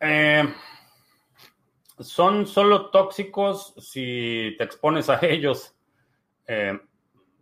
[0.00, 0.52] Eh,
[2.00, 5.76] son solo tóxicos si te expones a ellos.
[6.44, 6.76] Eh,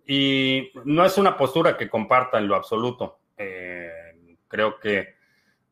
[0.06, 3.17] y no es una postura que comparta en lo absoluto.
[3.38, 5.14] Eh, creo que,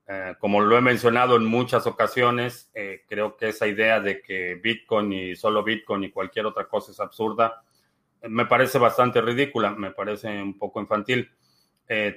[0.07, 4.55] eh, como lo he mencionado en muchas ocasiones, eh, creo que esa idea de que
[4.55, 7.63] Bitcoin y solo Bitcoin y cualquier otra cosa es absurda,
[8.23, 11.31] me parece bastante ridícula, me parece un poco infantil.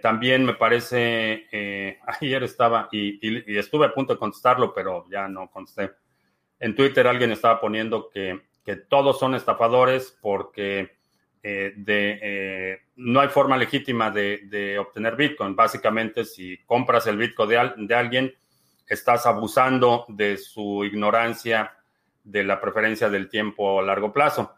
[0.02, 1.48] también me parece,
[2.22, 5.92] ayer estaba, y, y, estuve a punto de contestarlo, pero ya no contesté.
[6.60, 10.99] En Twitter alguien estaba poniendo que, que todos son estafadores porque
[11.42, 15.56] eh, de, eh, no hay forma legítima de, obtener Bitcoin.
[15.56, 18.34] Básicamente, si compras el Bitcoin de, alguien,
[18.88, 21.74] estás abusando de su ignorancia
[22.24, 24.56] de la preferencia del tiempo a largo plazo.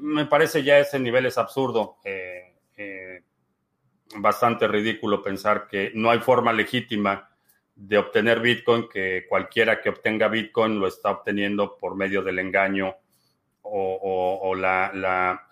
[0.00, 3.22] Me parece ya ese nivel es absurdo, eh,
[4.16, 7.28] bastante ridículo pensar que no hay forma legítima
[7.74, 12.94] de obtener Bitcoin, que cualquiera que obtenga Bitcoin lo está obteniendo por medio del engaño
[13.62, 15.48] o, la,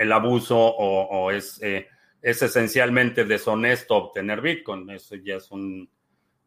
[0.00, 4.88] el abuso o, es, es esencialmente deshonesto obtener Bitcoin.
[4.88, 5.90] Eso ya es un,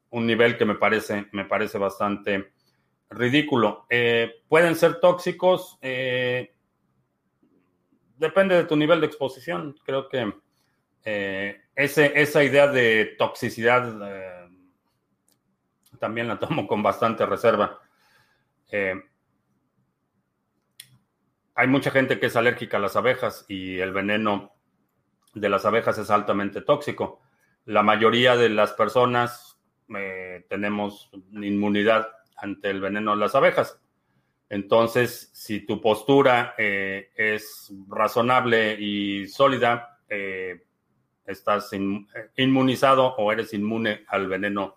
[0.09, 2.51] un nivel que me parece, me parece bastante
[3.11, 3.85] ridículo.
[3.89, 6.55] Eh, pueden ser tóxicos, eh,
[8.17, 9.75] depende de tu nivel de exposición.
[9.85, 10.33] Creo que
[11.05, 14.49] eh, ese, esa idea de toxicidad
[15.99, 17.79] también la tomo con bastante reserva.
[21.55, 24.53] Hay mucha gente que es alérgica a las abejas y el veneno
[25.33, 27.21] de las abejas es altamente tóxico.
[27.65, 29.53] La mayoría de las personas
[30.49, 33.79] tenemos inmunidad ante el veneno de las abejas.
[34.49, 40.63] Entonces, si tu postura eh, es razonable y sólida, eh,
[41.25, 41.71] estás
[42.35, 44.75] inmunizado o eres inmune al veneno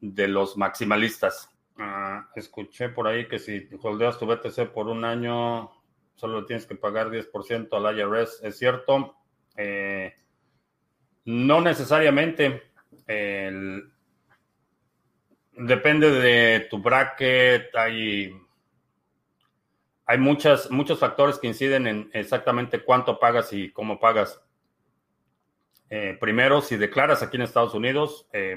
[0.00, 1.50] de los maximalistas.
[1.78, 5.70] Ah, escuché por ahí que si holdeas tu BTC por un año,
[6.14, 8.40] solo tienes que pagar 10% al IRS.
[8.42, 9.16] ¿Es cierto?
[9.56, 10.14] Eh,
[11.24, 12.62] no necesariamente.
[15.62, 18.32] Depende de tu bracket, hay,
[20.06, 24.42] hay muchas, muchos factores que inciden en exactamente cuánto pagas y cómo pagas.
[25.90, 28.56] Eh, primero, si declaras aquí en Estados Unidos eh,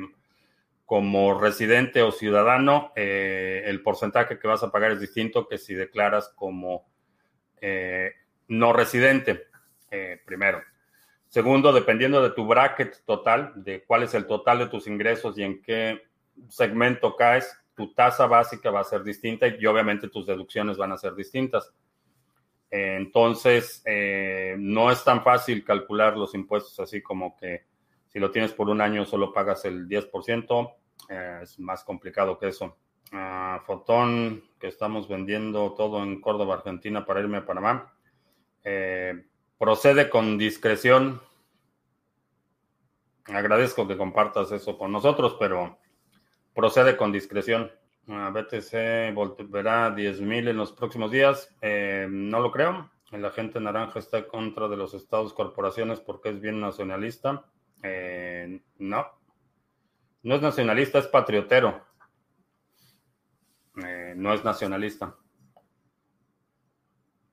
[0.86, 5.74] como residente o ciudadano, eh, el porcentaje que vas a pagar es distinto que si
[5.74, 6.92] declaras como
[8.50, 9.48] no residente,
[10.26, 10.62] primero.
[11.30, 15.44] Segundo, dependiendo de tu bracket total, de cuál es el total de tus ingresos y
[15.44, 16.02] en qué
[16.50, 20.98] segmento caes, tu tasa básica va a ser distinta y obviamente tus deducciones van a
[20.98, 21.74] ser distintas.
[22.70, 27.66] Entonces, eh, no es tan fácil calcular los impuestos así como que
[28.14, 30.76] si lo tienes por un año solo pagas el 10%,
[31.10, 32.78] eh, es más complicado que eso.
[33.12, 37.94] Uh, Fotón, que estamos vendiendo todo en Córdoba, Argentina, para irme a Panamá.
[38.64, 39.26] Eh,
[39.58, 41.22] procede con discreción.
[43.26, 45.80] Agradezco que compartas eso con nosotros, pero
[46.54, 47.72] procede con discreción.
[48.06, 51.50] BTC volverá a 10.000 en los próximos días.
[51.62, 52.92] Eh, no lo creo.
[53.12, 57.46] El agente naranja está en contra de los estados corporaciones porque es bien nacionalista.
[57.84, 59.08] Eh, no.
[60.24, 61.86] No es nacionalista, es patriotero.
[63.86, 65.16] Eh, no es nacionalista.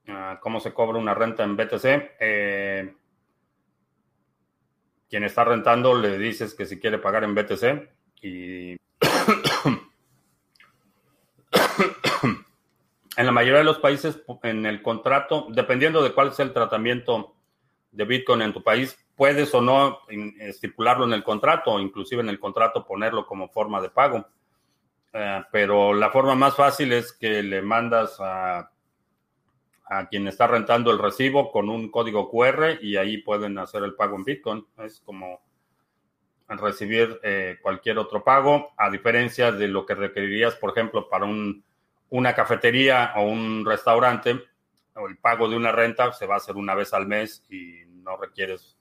[0.08, 2.98] Ah, ¿Cómo se cobra una renta en BTC?
[5.10, 7.90] quien está rentando le dices que si quiere pagar en BTC
[8.22, 8.70] y
[13.16, 17.34] en la mayoría de los países, en el contrato, dependiendo de cuál sea el tratamiento
[17.90, 19.98] de Bitcoin en tu país, puedes o no
[20.38, 24.26] estipularlo en el contrato, inclusive en el contrato ponerlo como forma de pago.
[25.12, 28.72] Eh, pero la forma más fácil es que le mandas a,
[29.84, 33.94] a quien está rentando el recibo con un código QR y ahí pueden hacer el
[33.94, 34.66] pago en Bitcoin.
[34.78, 35.42] Es como
[36.48, 41.62] recibir eh, cualquier otro pago, a diferencia de lo que requerirías, por ejemplo, para un,
[42.08, 44.40] una cafetería o un restaurante,
[44.94, 47.84] o el pago de una renta se va a hacer una vez al mes y
[48.02, 48.79] no requieres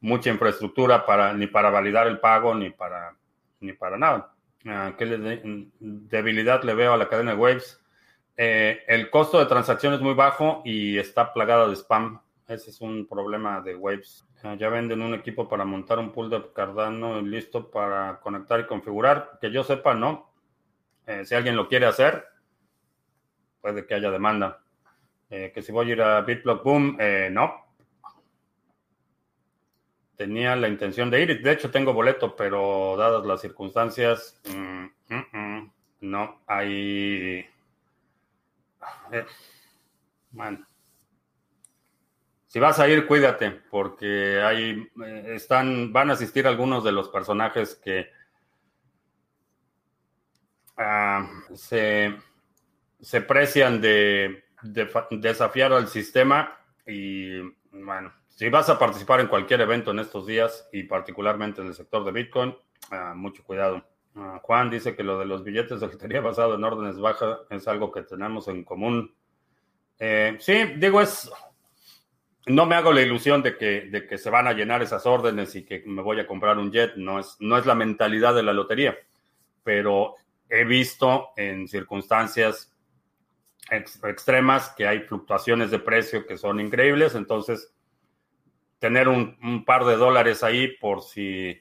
[0.00, 3.16] mucha infraestructura para, ni para validar el pago ni para,
[3.60, 4.34] ni para nada.
[4.66, 5.06] Ah, ¿Qué
[5.80, 7.80] debilidad le veo a la cadena de Waves?
[8.36, 12.20] Eh, el costo de transacción es muy bajo y está plagada de spam.
[12.48, 14.26] Ese es un problema de Waves.
[14.42, 18.66] Ah, ya venden un equipo para montar un pool de Cardano listo para conectar y
[18.66, 19.38] configurar.
[19.40, 20.32] Que yo sepa, no.
[21.06, 22.24] Eh, si alguien lo quiere hacer,
[23.60, 24.62] puede que haya demanda.
[25.30, 27.65] Eh, que si voy a ir a BitBlock Boom, eh, no.
[30.16, 31.42] Tenía la intención de ir.
[31.42, 37.46] De hecho, tengo boleto, pero dadas las circunstancias, mm, mm, mm, no hay.
[40.30, 40.66] bueno
[42.56, 47.10] si vas a ir, cuídate, porque ahí eh, están, van a asistir algunos de los
[47.10, 48.08] personajes que
[50.78, 52.14] ah, se,
[53.28, 54.44] precian de,
[55.10, 57.40] desafiar al sistema y
[57.72, 61.74] bueno, si vas a participar en cualquier evento en estos días y particularmente en el
[61.74, 62.54] sector de Bitcoin,
[62.90, 63.82] ah, mucho cuidado.
[64.14, 67.66] Ah, Juan dice que lo de los billetes de lotería basado en órdenes bajas es
[67.66, 69.14] algo que tenemos en común.
[69.98, 71.30] Eh, sí, digo, es
[72.44, 75.54] no me hago la ilusión de que, de que se van a llenar esas órdenes
[75.56, 76.94] y que me voy a comprar un jet.
[76.96, 78.98] No es, no es la mentalidad de la lotería.
[79.64, 80.16] Pero
[80.50, 82.70] he visto en circunstancias
[83.70, 87.72] extremas que hay fluctuaciones de precio que son increíbles, entonces
[88.78, 91.60] tener un, par de dólares ahí por si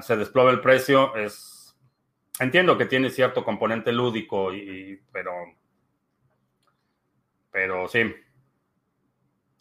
[0.00, 1.76] se desploma el precio es,
[2.38, 5.32] entiendo que tiene cierto componente lúdico, y, pero,
[7.50, 8.14] pero sí,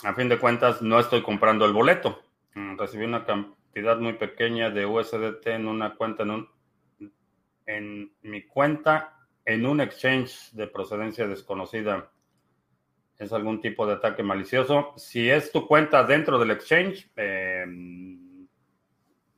[0.03, 2.23] a fin de cuentas no estoy comprando el boleto.
[2.55, 6.49] Mm, recibí una cantidad muy pequeña de USDT en una cuenta en un
[7.65, 12.11] en mi cuenta en un exchange de procedencia desconocida.
[13.21, 14.93] ¿Es algún tipo de ataque malicioso?
[14.97, 18.47] Si es tu cuenta dentro del exchange, em,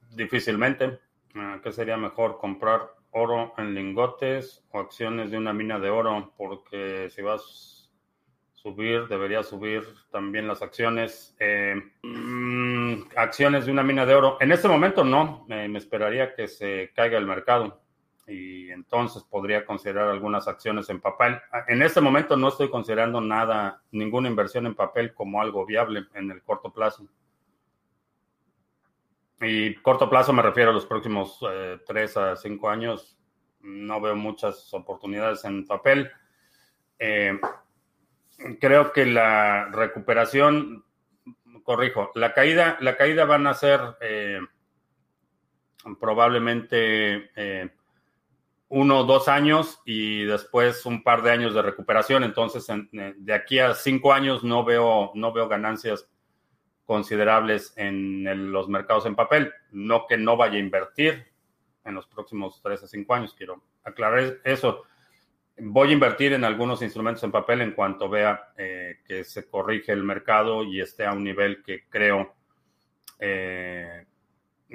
[0.09, 0.99] difícilmente.
[1.35, 2.37] Ah, ¿Qué sería mejor?
[2.37, 6.33] ¿Comprar oro en lingotes o acciones de una mina de oro?
[6.37, 7.89] Porque si vas
[8.53, 11.35] a subir, debería subir también las acciones.
[11.37, 14.37] Em, mm, acciones de una mina de oro.
[14.39, 15.45] En este momento no.
[15.49, 17.82] me esperaría que se caiga el mercado
[18.27, 21.39] y entonces podría considerar algunas acciones en papel.
[21.67, 26.31] En este momento no estoy considerando nada, ninguna inversión en papel como algo viable en
[26.31, 27.07] el corto plazo.
[29.41, 33.17] Y corto plazo me refiero a los próximos eh, tres a cinco años.
[33.59, 36.09] No veo muchas oportunidades en papel.
[36.99, 37.37] Eh,
[38.61, 40.85] creo que la recuperación,
[41.63, 44.39] corrijo, la caída, la caída van a ser eh,
[45.99, 47.29] probablemente
[48.73, 52.23] uno o dos años y después un par de años de recuperación.
[52.23, 56.09] Entonces, eh, de aquí a cinco años no veo, no veo ganancias
[56.83, 59.53] considerables en los mercados en papel.
[59.71, 61.27] No que no vaya a invertir
[61.85, 64.83] en los próximos tres a cinco años, quiero aclarar eso.
[65.57, 69.91] Voy a invertir en algunos instrumentos en papel en cuanto vea eh, que se corrige
[69.91, 72.33] el mercado y esté a un nivel que creo
[73.19, 74.07] eh,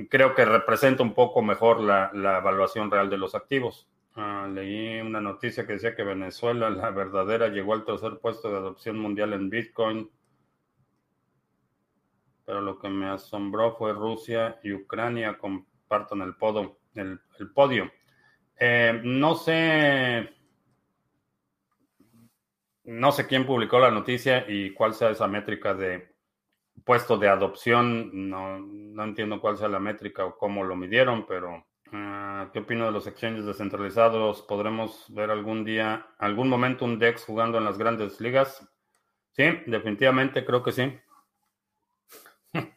[0.06, 3.88] creo que representa un poco mejor la, evaluación real de los activos.
[4.14, 8.58] Ah, leí una noticia que decía que Venezuela, la verdadera, llegó al tercer puesto de
[8.58, 10.10] adopción mundial en Bitcoin.
[12.44, 17.20] Pero lo que me asombró fue Rusia y Ucrania compartan el, podo, el,
[17.54, 17.90] podio.
[18.58, 20.30] Eh, no sé.
[22.84, 26.17] No sé quién publicó la noticia y cuál sea esa métrica de
[26.84, 31.66] puesto de adopción, no, no, entiendo cuál sea la métrica o cómo lo midieron, pero
[31.92, 34.42] ah, ¿qué opino de los exchanges descentralizados?
[34.42, 38.68] ¿Podremos ver algún día, algún momento un DEX jugando en las grandes ligas?
[39.32, 40.98] Sí, definitivamente creo que sí.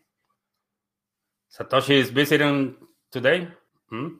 [1.47, 2.77] Satoshi is visiting
[3.09, 3.51] today.
[3.89, 4.19] ¿Mm?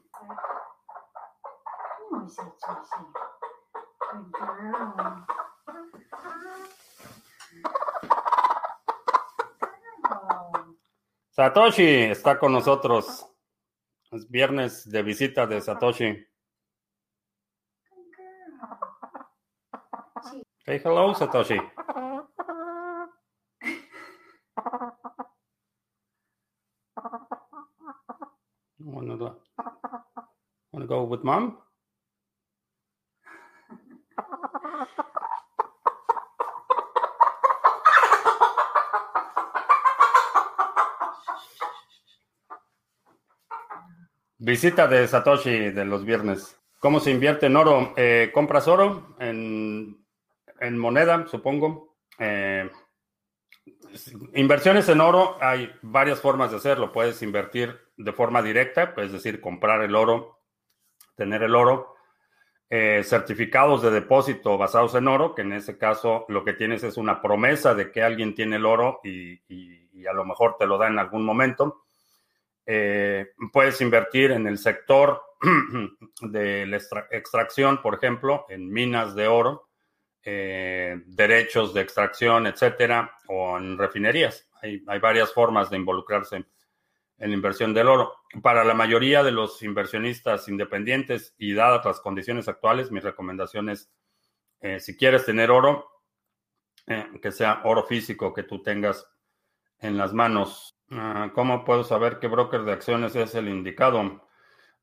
[11.32, 13.26] Satoshi está con nosotros.
[14.10, 16.26] Es viernes de visita de Satoshi.
[20.66, 21.56] Hey, hello, Satoshi.
[28.78, 29.16] Wanna
[30.86, 31.61] go with mom?
[44.44, 46.60] Visita de Satoshi de los viernes.
[46.80, 47.94] ¿Cómo se invierte en oro?
[47.96, 49.96] Eh, compras oro en,
[50.72, 51.94] moneda, supongo.
[52.18, 52.68] Eh,
[54.34, 56.90] inversiones en oro, hay varias formas de hacerlo.
[56.90, 60.40] Puedes invertir de forma directa, es decir, comprar el oro,
[61.14, 61.94] tener el oro.
[62.68, 66.96] Eh, certificados de depósito basados en oro, que en ese caso lo que tienes es
[66.96, 70.78] una promesa de que alguien tiene el oro y, y a lo mejor te lo
[70.78, 71.81] da en algún momento.
[72.64, 75.20] Eh, puedes invertir en el sector
[76.22, 76.76] de la
[77.10, 79.68] extracción, por ejemplo, en minas de oro,
[80.24, 84.48] eh, derechos de extracción, etcétera, o en refinerías.
[84.60, 88.14] Hay, varias formas de involucrarse en la inversión del oro.
[88.42, 93.90] Para la mayoría de los inversionistas independientes y dadas las condiciones actuales, mi recomendación es,
[94.60, 95.88] eh, si quieres tener oro,
[97.22, 99.06] que sea oro físico que tú tengas
[99.78, 100.76] en las manos.
[100.94, 104.28] Ah, ¿Cómo puedo saber qué broker de acciones es el indicado?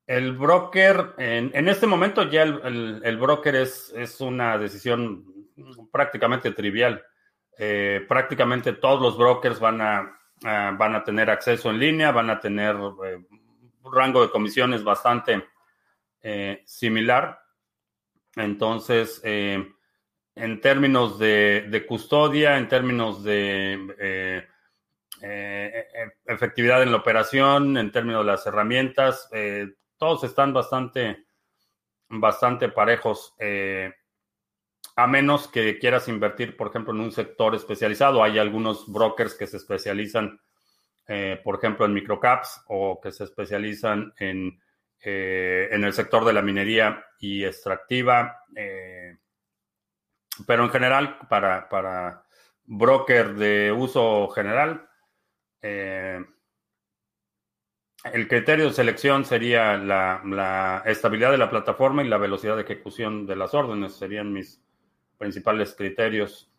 [0.08, 5.24] El broker, en, este momento ya el, broker es, es, una decisión
[5.92, 7.04] prácticamente trivial.
[7.60, 12.40] Eh, prácticamente todos los brokers van a, van a tener acceso en línea, van a
[12.40, 13.20] tener eh,
[13.84, 15.46] un rango de comisiones bastante
[16.24, 17.40] eh, similar.
[18.36, 24.48] Entonces, en términos de, de, custodia, en términos de
[25.22, 29.68] eh, eh, efectividad en la operación, en términos de las herramientas, eh,
[29.98, 31.26] todos están bastante
[32.10, 33.94] bastante parejos, eh,
[34.96, 38.24] a menos que quieras invertir, por ejemplo, en un sector especializado.
[38.24, 40.42] Hay algunos brokers que se especializan,
[41.08, 44.60] eh, por ejemplo, en microcaps o que se especializan en,
[45.02, 48.44] eh, en el sector de la minería y extractiva.
[50.48, 52.26] pero en general, para, para
[52.64, 54.89] broker de uso general,
[55.62, 56.28] el
[58.30, 63.36] criterio de selección sería la, estabilidad de la plataforma y la velocidad de ejecución de
[63.36, 63.94] las órdenes.
[63.94, 64.62] Serían mis
[65.18, 66.50] principales criterios.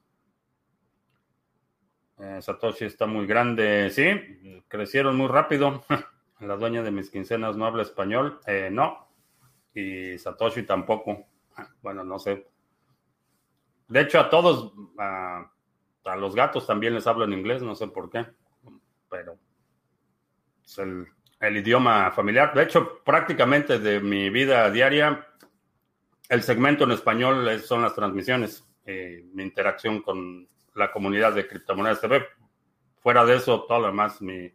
[2.19, 3.91] Eh, Satoshi está muy grande.
[3.91, 5.83] Sí, crecieron muy rápido.
[6.41, 8.41] la dueña de mis quincenas no habla español.
[8.47, 9.09] Eh, no.
[9.75, 11.27] Y Satoshi tampoco.
[11.81, 12.47] Bueno, no sé.
[13.89, 15.51] De hecho, a todos, a,
[16.05, 17.63] a los gatos también les hablo en inglés.
[17.63, 18.27] No sé por qué.
[19.11, 19.37] Pero
[20.65, 21.07] es el
[21.41, 22.53] el idioma familiar.
[22.55, 25.27] De hecho, prácticamente de mi vida diaria,
[26.29, 32.01] el segmento en español son las transmisiones, eh, mi interacción con la comunidad de criptomonedas
[32.01, 32.25] TV.
[33.01, 34.53] Fuera de eso, todo lo demás, mi,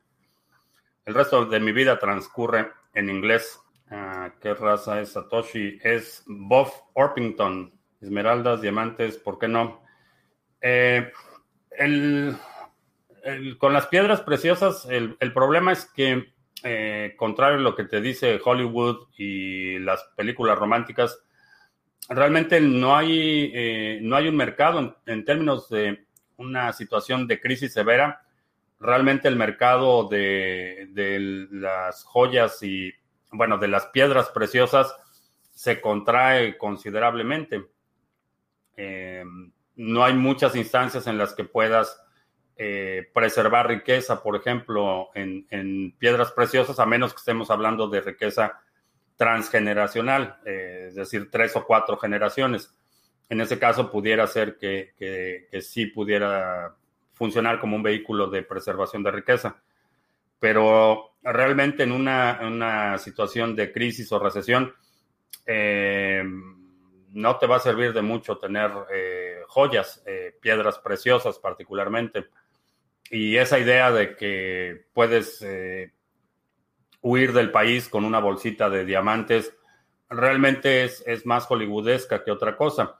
[1.06, 3.60] el resto de mi vida transcurre en inglés.
[3.89, 5.80] Ah, ¿Qué raza es Satoshi?
[5.84, 7.74] Es Bob Orpington.
[7.99, 9.82] Esmeraldas, diamantes, ¿por qué no?
[10.62, 11.12] Eh,
[13.57, 18.39] con las piedras preciosas, el, problema es que eh, contrario a lo que te dice
[18.43, 21.19] Hollywood y las películas románticas,
[22.07, 26.05] realmente no hay, eh, no hay un mercado en, términos de
[26.38, 28.21] una situación de crisis severa.
[28.80, 32.93] Realmente el mercado de, las joyas y,
[33.32, 34.95] bueno, de las piedras preciosas
[35.51, 37.65] se contrae considerablemente.
[38.78, 39.23] Eh,
[39.78, 42.05] no hay muchas instancias en las que puedas
[42.58, 48.62] eh, preservar riqueza, por ejemplo, en, piedras preciosas, a menos que estemos hablando de riqueza
[49.18, 52.74] transgeneracional, eh, es decir, tres o cuatro generaciones.
[53.28, 56.74] En ese caso, pudiera ser que, sí pudiera
[57.14, 59.62] funcionar como un vehículo de preservación de riqueza.
[60.39, 64.74] Pero realmente en una, situación de crisis o recesión,
[65.45, 66.24] eh,
[67.12, 68.72] no te va a servir de mucho tener
[69.47, 70.01] joyas,
[70.39, 72.30] piedras preciosas particularmente
[73.10, 75.93] y esa idea de que puedes eh,
[77.01, 79.53] huir del país con una bolsita de diamantes
[80.10, 82.99] realmente es, es, más hollywoodesca que otra cosa,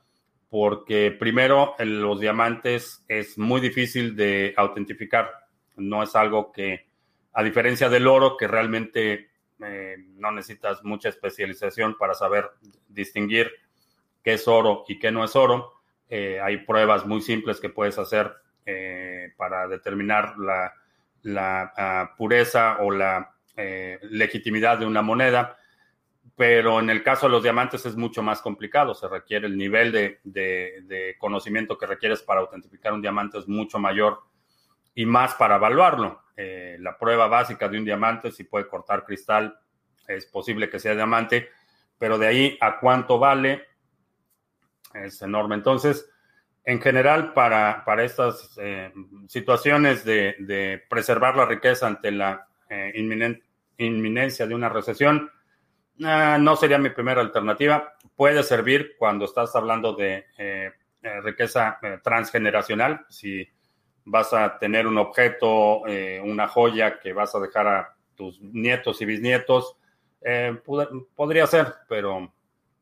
[0.49, 5.32] porque primero los diamantes es muy difícil de autentificar,
[5.76, 6.88] no es algo que,
[7.34, 9.30] a diferencia del oro, que realmente
[9.64, 12.49] eh, no necesitas mucha especialización para saber
[12.88, 13.51] distinguir
[14.24, 17.97] qué es oro y qué no es oro, eh, hay pruebas muy simples que puedes
[17.97, 18.34] hacer
[18.66, 20.74] eh, para determinar la,
[21.22, 25.57] la ah, pureza o la eh, legitimidad de una moneda,
[26.36, 29.91] pero en el caso de los diamantes es mucho más complicado, se requiere el nivel
[29.91, 34.20] de, de, conocimiento que requieres para autentificar un diamante es mucho mayor
[34.93, 36.24] y más para evaluarlo.
[36.36, 39.57] Eh, la prueba básica de un diamante, si puede cortar cristal,
[40.07, 41.49] es posible que sea diamante,
[41.97, 43.66] pero de ahí a cuánto vale
[44.93, 45.55] es enorme.
[45.55, 46.09] Entonces,
[46.66, 48.91] en general, para, para estas eh,
[49.28, 52.91] situaciones de, preservar la riqueza ante la eh,
[53.78, 55.30] inminencia de una recesión,
[56.03, 57.93] ah, no sería mi primera alternativa.
[58.16, 60.72] Puede servir cuando estás hablando de eh,
[61.22, 63.47] riqueza transgeneracional, si
[64.05, 65.82] vas a tener un objeto,
[66.24, 69.78] una joya que vas a dejar a tus nietos y bisnietos,
[71.16, 72.34] podría ser, pero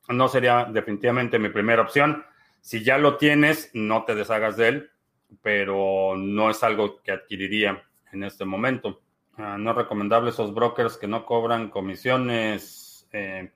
[0.07, 2.23] no sería definitivamente mi primera opción
[2.64, 4.91] si ya lo tienes, no te deshagas de él,
[5.41, 7.84] pero no es algo que adquiriría
[8.14, 9.01] en este momento.
[9.38, 13.05] Ah, no recomendable esos brokers que no cobran comisiones.
[13.11, 13.51] Eh,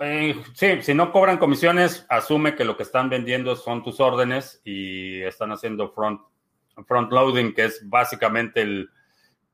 [0.00, 4.62] eh, sí, si no cobran comisiones, asume que lo que están vendiendo son tus órdenes
[4.64, 6.22] y están haciendo front,
[6.86, 8.88] front loading, que es básicamente el,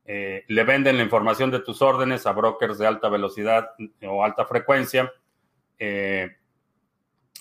[0.05, 3.71] eh, le venden la información de tus órdenes a brokers de alta velocidad
[4.07, 5.13] o alta frecuencia.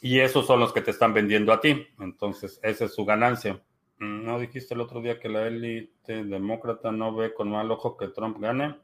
[0.01, 1.87] Y esos son los que te están vendiendo a ti.
[1.99, 3.61] Entonces, esa es su ganancia.
[3.99, 7.97] Mm, ¿No dijiste el otro día que la élite demócrata no ve con mal ojo
[7.97, 8.77] que Trump gane?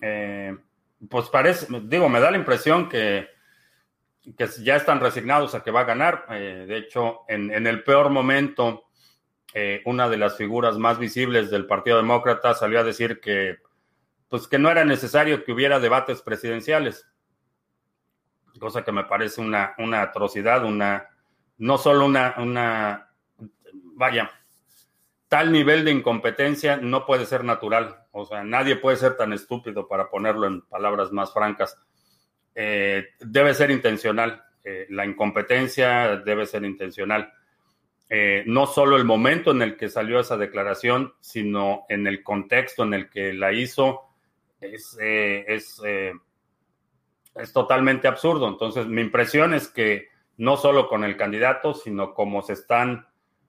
[0.00, 0.56] Eh,
[1.08, 3.26] pues parece, digo, me da la impresión que,
[4.36, 6.26] que ya están resignados a que va a ganar.
[6.30, 8.84] Eh, de hecho, en, el peor momento,
[9.54, 13.58] eh, una de las figuras más visibles del Partido Demócrata salió a decir que,
[14.28, 17.11] pues, que no era necesario que hubiera debates presidenciales
[18.62, 21.08] cosa que me parece una, una atrocidad, una,
[21.58, 23.10] no solo una, una,
[23.96, 24.30] vaya,
[25.26, 28.04] tal nivel de incompetencia no puede ser natural.
[28.12, 31.76] O sea, nadie puede ser tan estúpido para ponerlo en palabras más francas.
[32.54, 34.44] debe ser intencional.
[34.90, 37.32] la incompetencia debe ser intencional.
[38.46, 42.94] no solo el momento en el que salió esa declaración, sino en el contexto en
[42.94, 44.02] el que la hizo,
[44.60, 45.80] es, es,
[47.34, 48.48] es totalmente absurdo.
[48.48, 53.06] Entonces, mi impresión es que no solo con el candidato, sino como se están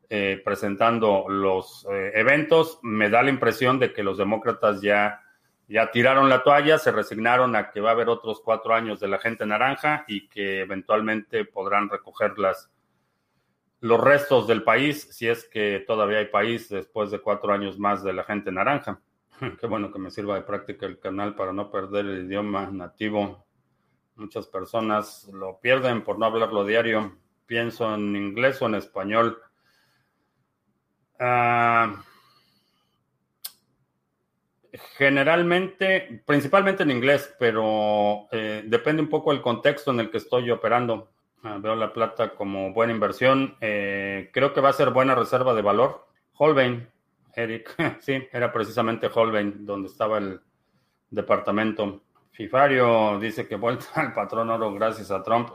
[0.10, 5.22] eh, presentando los eh, eventos, me da la impresión de que los demócratas ya,
[5.68, 9.08] ya tiraron la toalla, se resignaron a que va a haber otros cuatro años de
[9.08, 12.70] la gente naranja y que eventualmente podrán recoger las,
[13.80, 18.04] los restos del país, si es que todavía hay país después de cuatro años más
[18.04, 19.02] de la gente naranja.
[19.60, 23.46] Qué bueno que me sirva de práctica el canal para no perder el idioma nativo.
[24.16, 27.18] Muchas personas lo pierden por no hablarlo diario.
[27.46, 29.42] Pienso en inglés o en español.
[31.20, 32.04] Ah,
[34.98, 40.50] generalmente, principalmente en inglés, pero eh, depende un poco del contexto en el que estoy
[40.52, 41.12] operando.
[41.44, 43.58] Ah, veo la plata como buena inversión.
[43.62, 46.08] Eh, creo que va a ser buena reserva de valor.
[46.34, 46.88] Holbein,
[47.36, 50.40] Eric, sí, era precisamente Holbein donde estaba el
[51.10, 52.04] departamento.
[52.34, 55.50] Fifario dice que vuelta al patrón oro gracias a Trump.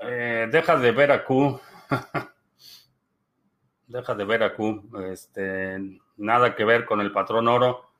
[0.00, 1.60] Eh, deja de ver a Q.
[3.86, 4.90] deja de ver a Q.
[5.10, 5.78] Este,
[6.18, 7.90] nada que ver con el patrón oro.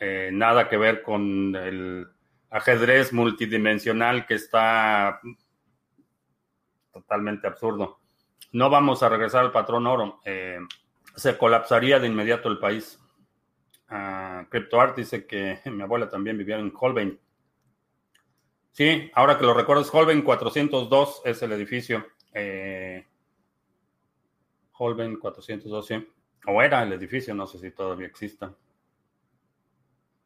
[0.00, 2.06] Eh, nada que ver con el
[2.50, 5.20] ajedrez multidimensional que está
[6.92, 8.00] totalmente absurdo.
[8.52, 10.20] No vamos a regresar al patrón oro.
[10.24, 10.58] Eh,
[11.14, 12.98] se colapsaría de inmediato el país.
[13.90, 17.18] Uh, CryptoArt dice que mi abuela también vivía en Holbein.
[18.72, 22.06] Sí, ahora que lo recuerdas, Holbein 402 es el edificio.
[22.32, 23.04] Eh,
[24.72, 26.08] Holbein 402, sí.
[26.46, 28.54] O era el edificio, no sé si todavía exista.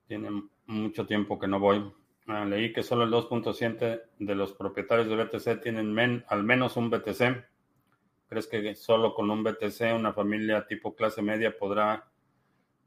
[0.06, 1.90] Tiene mucho tiempo que no voy.
[2.26, 6.90] Ah, leí que solo el 2.7 de los propietarios de BTC tienen al menos un
[6.90, 7.44] BTC.
[8.28, 12.11] ¿Crees que solo con un BTC una familia tipo clase media podrá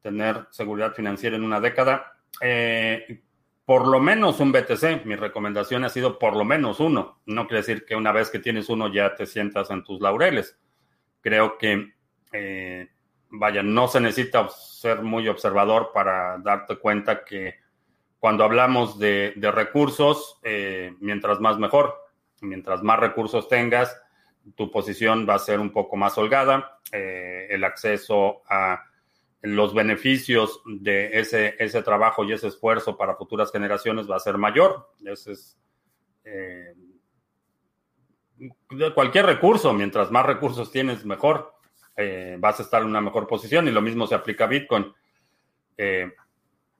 [0.05, 2.13] tener seguridad financiera en una década.
[2.39, 3.23] Eh,
[3.65, 7.21] por lo menos un BTC, mi recomendación ha sido por lo menos uno.
[7.25, 10.59] No quiere decir que una vez que tienes uno ya te sientas en tus laureles.
[11.21, 11.91] Creo que,
[12.33, 12.87] eh,
[13.31, 17.55] vaya, no se necesita ser muy observador para darte cuenta que
[18.19, 21.95] cuando hablamos de, recursos, eh, mientras más mejor,
[22.41, 23.99] mientras más recursos tengas,
[24.55, 28.83] tu posición va a ser un poco más holgada, el acceso a
[29.45, 34.37] los beneficios de ese, ese trabajo y ese esfuerzo para futuras generaciones va a ser
[34.37, 34.89] mayor.
[35.05, 35.57] Ese es
[36.23, 36.73] eh,
[38.95, 41.53] cualquier recurso, mientras más recursos tienes, mejor.
[41.95, 44.91] Eh, vas a estar en una mejor posición y lo mismo se aplica a Bitcoin.
[45.77, 46.11] Eh,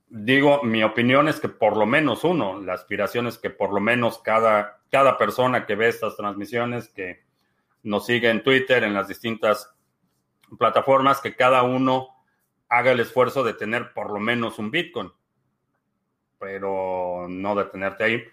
[0.09, 3.80] digo, mi opinión es que por lo menos uno, la aspiración es que por lo
[3.80, 7.24] menos cada, cada persona que ve estas transmisiones, que
[7.84, 9.72] nos sigue en Twitter, en las distintas
[10.57, 12.14] plataformas, que cada uno
[12.70, 15.11] haga el esfuerzo de tener por lo menos un Bitcoin,
[16.39, 18.24] pero no detenerte ahí,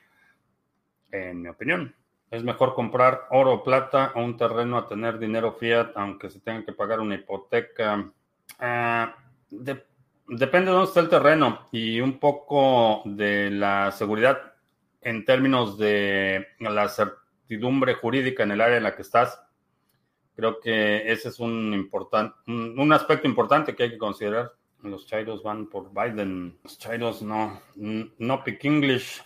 [1.10, 1.94] en mi opinión.
[2.30, 6.40] Es mejor comprar oro o plata o un terreno a tener dinero fiat, aunque se
[6.40, 8.10] tenga que pagar una hipoteca.
[8.58, 9.14] Ah,
[9.50, 14.54] depende de dónde está el terreno y un poco de la seguridad
[15.02, 19.42] en términos de la certidumbre jurídica en el área en la que estás.
[20.34, 24.52] Creo que ese es un, important, un, aspecto importante que hay que considerar.
[24.82, 26.58] Los Chairos van por Biden.
[26.64, 29.22] Los Chairos no, no pick English.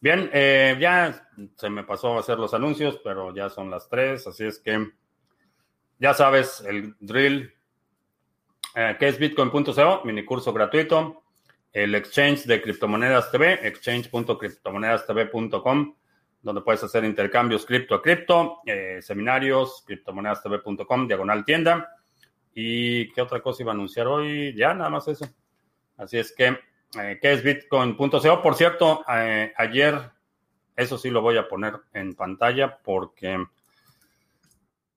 [0.00, 1.26] Bien, eh, ya
[1.56, 4.90] se me pasó a hacer los anuncios, pero ya son las tres, así es que
[5.98, 7.50] ya sabes el drill.
[8.74, 10.02] Eh, ¿Qué es Bitcoin.co?
[10.04, 11.22] Mini curso gratuito.
[11.72, 15.94] El exchange de criptomonedas TV, exchange.criptomonedastv.com
[16.44, 21.96] donde puedes hacer intercambios cripto a cripto, eh, seminarios, criptomonedastv.com, diagonal tienda.
[22.52, 24.54] ¿Y qué otra cosa iba a anunciar hoy?
[24.54, 25.26] Ya, nada más eso.
[25.96, 26.48] Así es que,
[27.00, 28.42] eh, ¿qué es bitcoin.co?
[28.42, 29.98] Por cierto, eh, ayer,
[30.76, 33.42] eso sí lo voy a poner en pantalla porque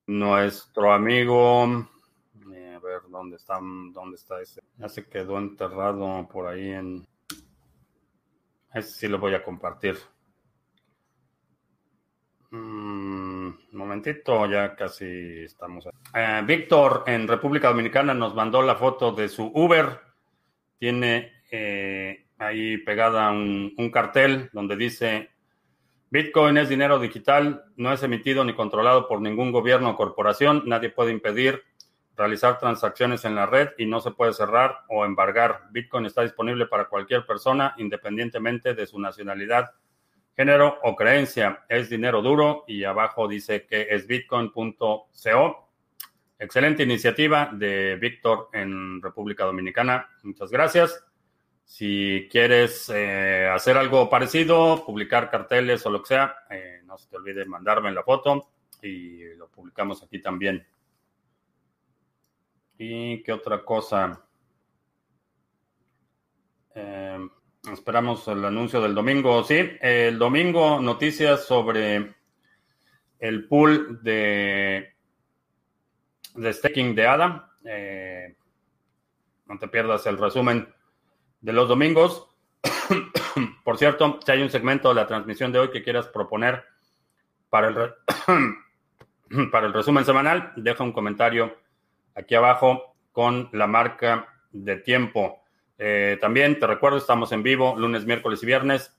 [0.07, 4.61] nuestro amigo, a ver, ¿dónde está, ¿dónde está ese?
[4.75, 7.07] Ya se quedó enterrado por ahí en...
[8.73, 9.97] Ese sí lo voy a compartir.
[12.51, 15.87] Un mm, momentito, ya casi estamos.
[16.13, 19.99] Eh, Víctor en República Dominicana nos mandó la foto de su Uber.
[20.79, 25.29] Tiene eh, ahí pegada un, un, cartel donde dice,
[26.09, 30.89] Bitcoin es dinero digital, no es emitido ni controlado por ningún gobierno o corporación, nadie
[30.89, 31.63] puede impedir
[32.15, 35.67] realizar transacciones en la red y no se puede cerrar o embargar.
[35.71, 39.71] Bitcoin está disponible para cualquier persona independientemente de su nacionalidad
[40.37, 45.09] género o creencia, es dinero duro y abajo dice que es bitcoin.co.
[46.37, 50.07] Excelente iniciativa de Víctor en República Dominicana.
[50.21, 51.03] Muchas gracias.
[51.65, 57.09] Si quieres eh, hacer algo parecido, publicar carteles o lo que sea, eh, no se
[57.09, 58.51] te olvide mandarme la foto
[58.83, 60.63] y lo publicamos aquí también.
[62.77, 64.23] ¿Y qué otra cosa?
[66.75, 67.27] Eh,
[67.73, 69.43] esperamos el anuncio del domingo.
[69.43, 72.15] Sí, el domingo noticias sobre
[73.19, 74.93] el pool de,
[76.35, 77.51] de staking de ADA.
[77.65, 78.35] Eh,
[79.47, 80.67] no te pierdas el resumen
[81.41, 82.29] de los domingos.
[83.63, 86.63] Por cierto, si hay un segmento de la transmisión de hoy que quieras proponer
[87.49, 87.93] para el,
[89.51, 91.57] para el resumen semanal, deja un comentario
[92.15, 95.43] aquí abajo con la marca de tiempo.
[95.77, 98.95] Eh, también te recuerdo, estamos en vivo lunes, miércoles y viernes,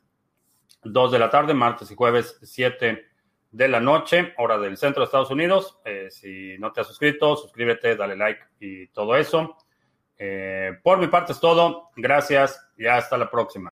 [0.84, 3.04] 2 de la tarde, martes y jueves, 7
[3.50, 5.78] de la noche, hora del centro de Estados Unidos.
[5.84, 9.56] Eh, si no te has suscrito, suscríbete, dale like y todo eso.
[10.18, 11.90] Eh, por mi parte es todo.
[11.96, 13.67] Gracias y hasta la próxima.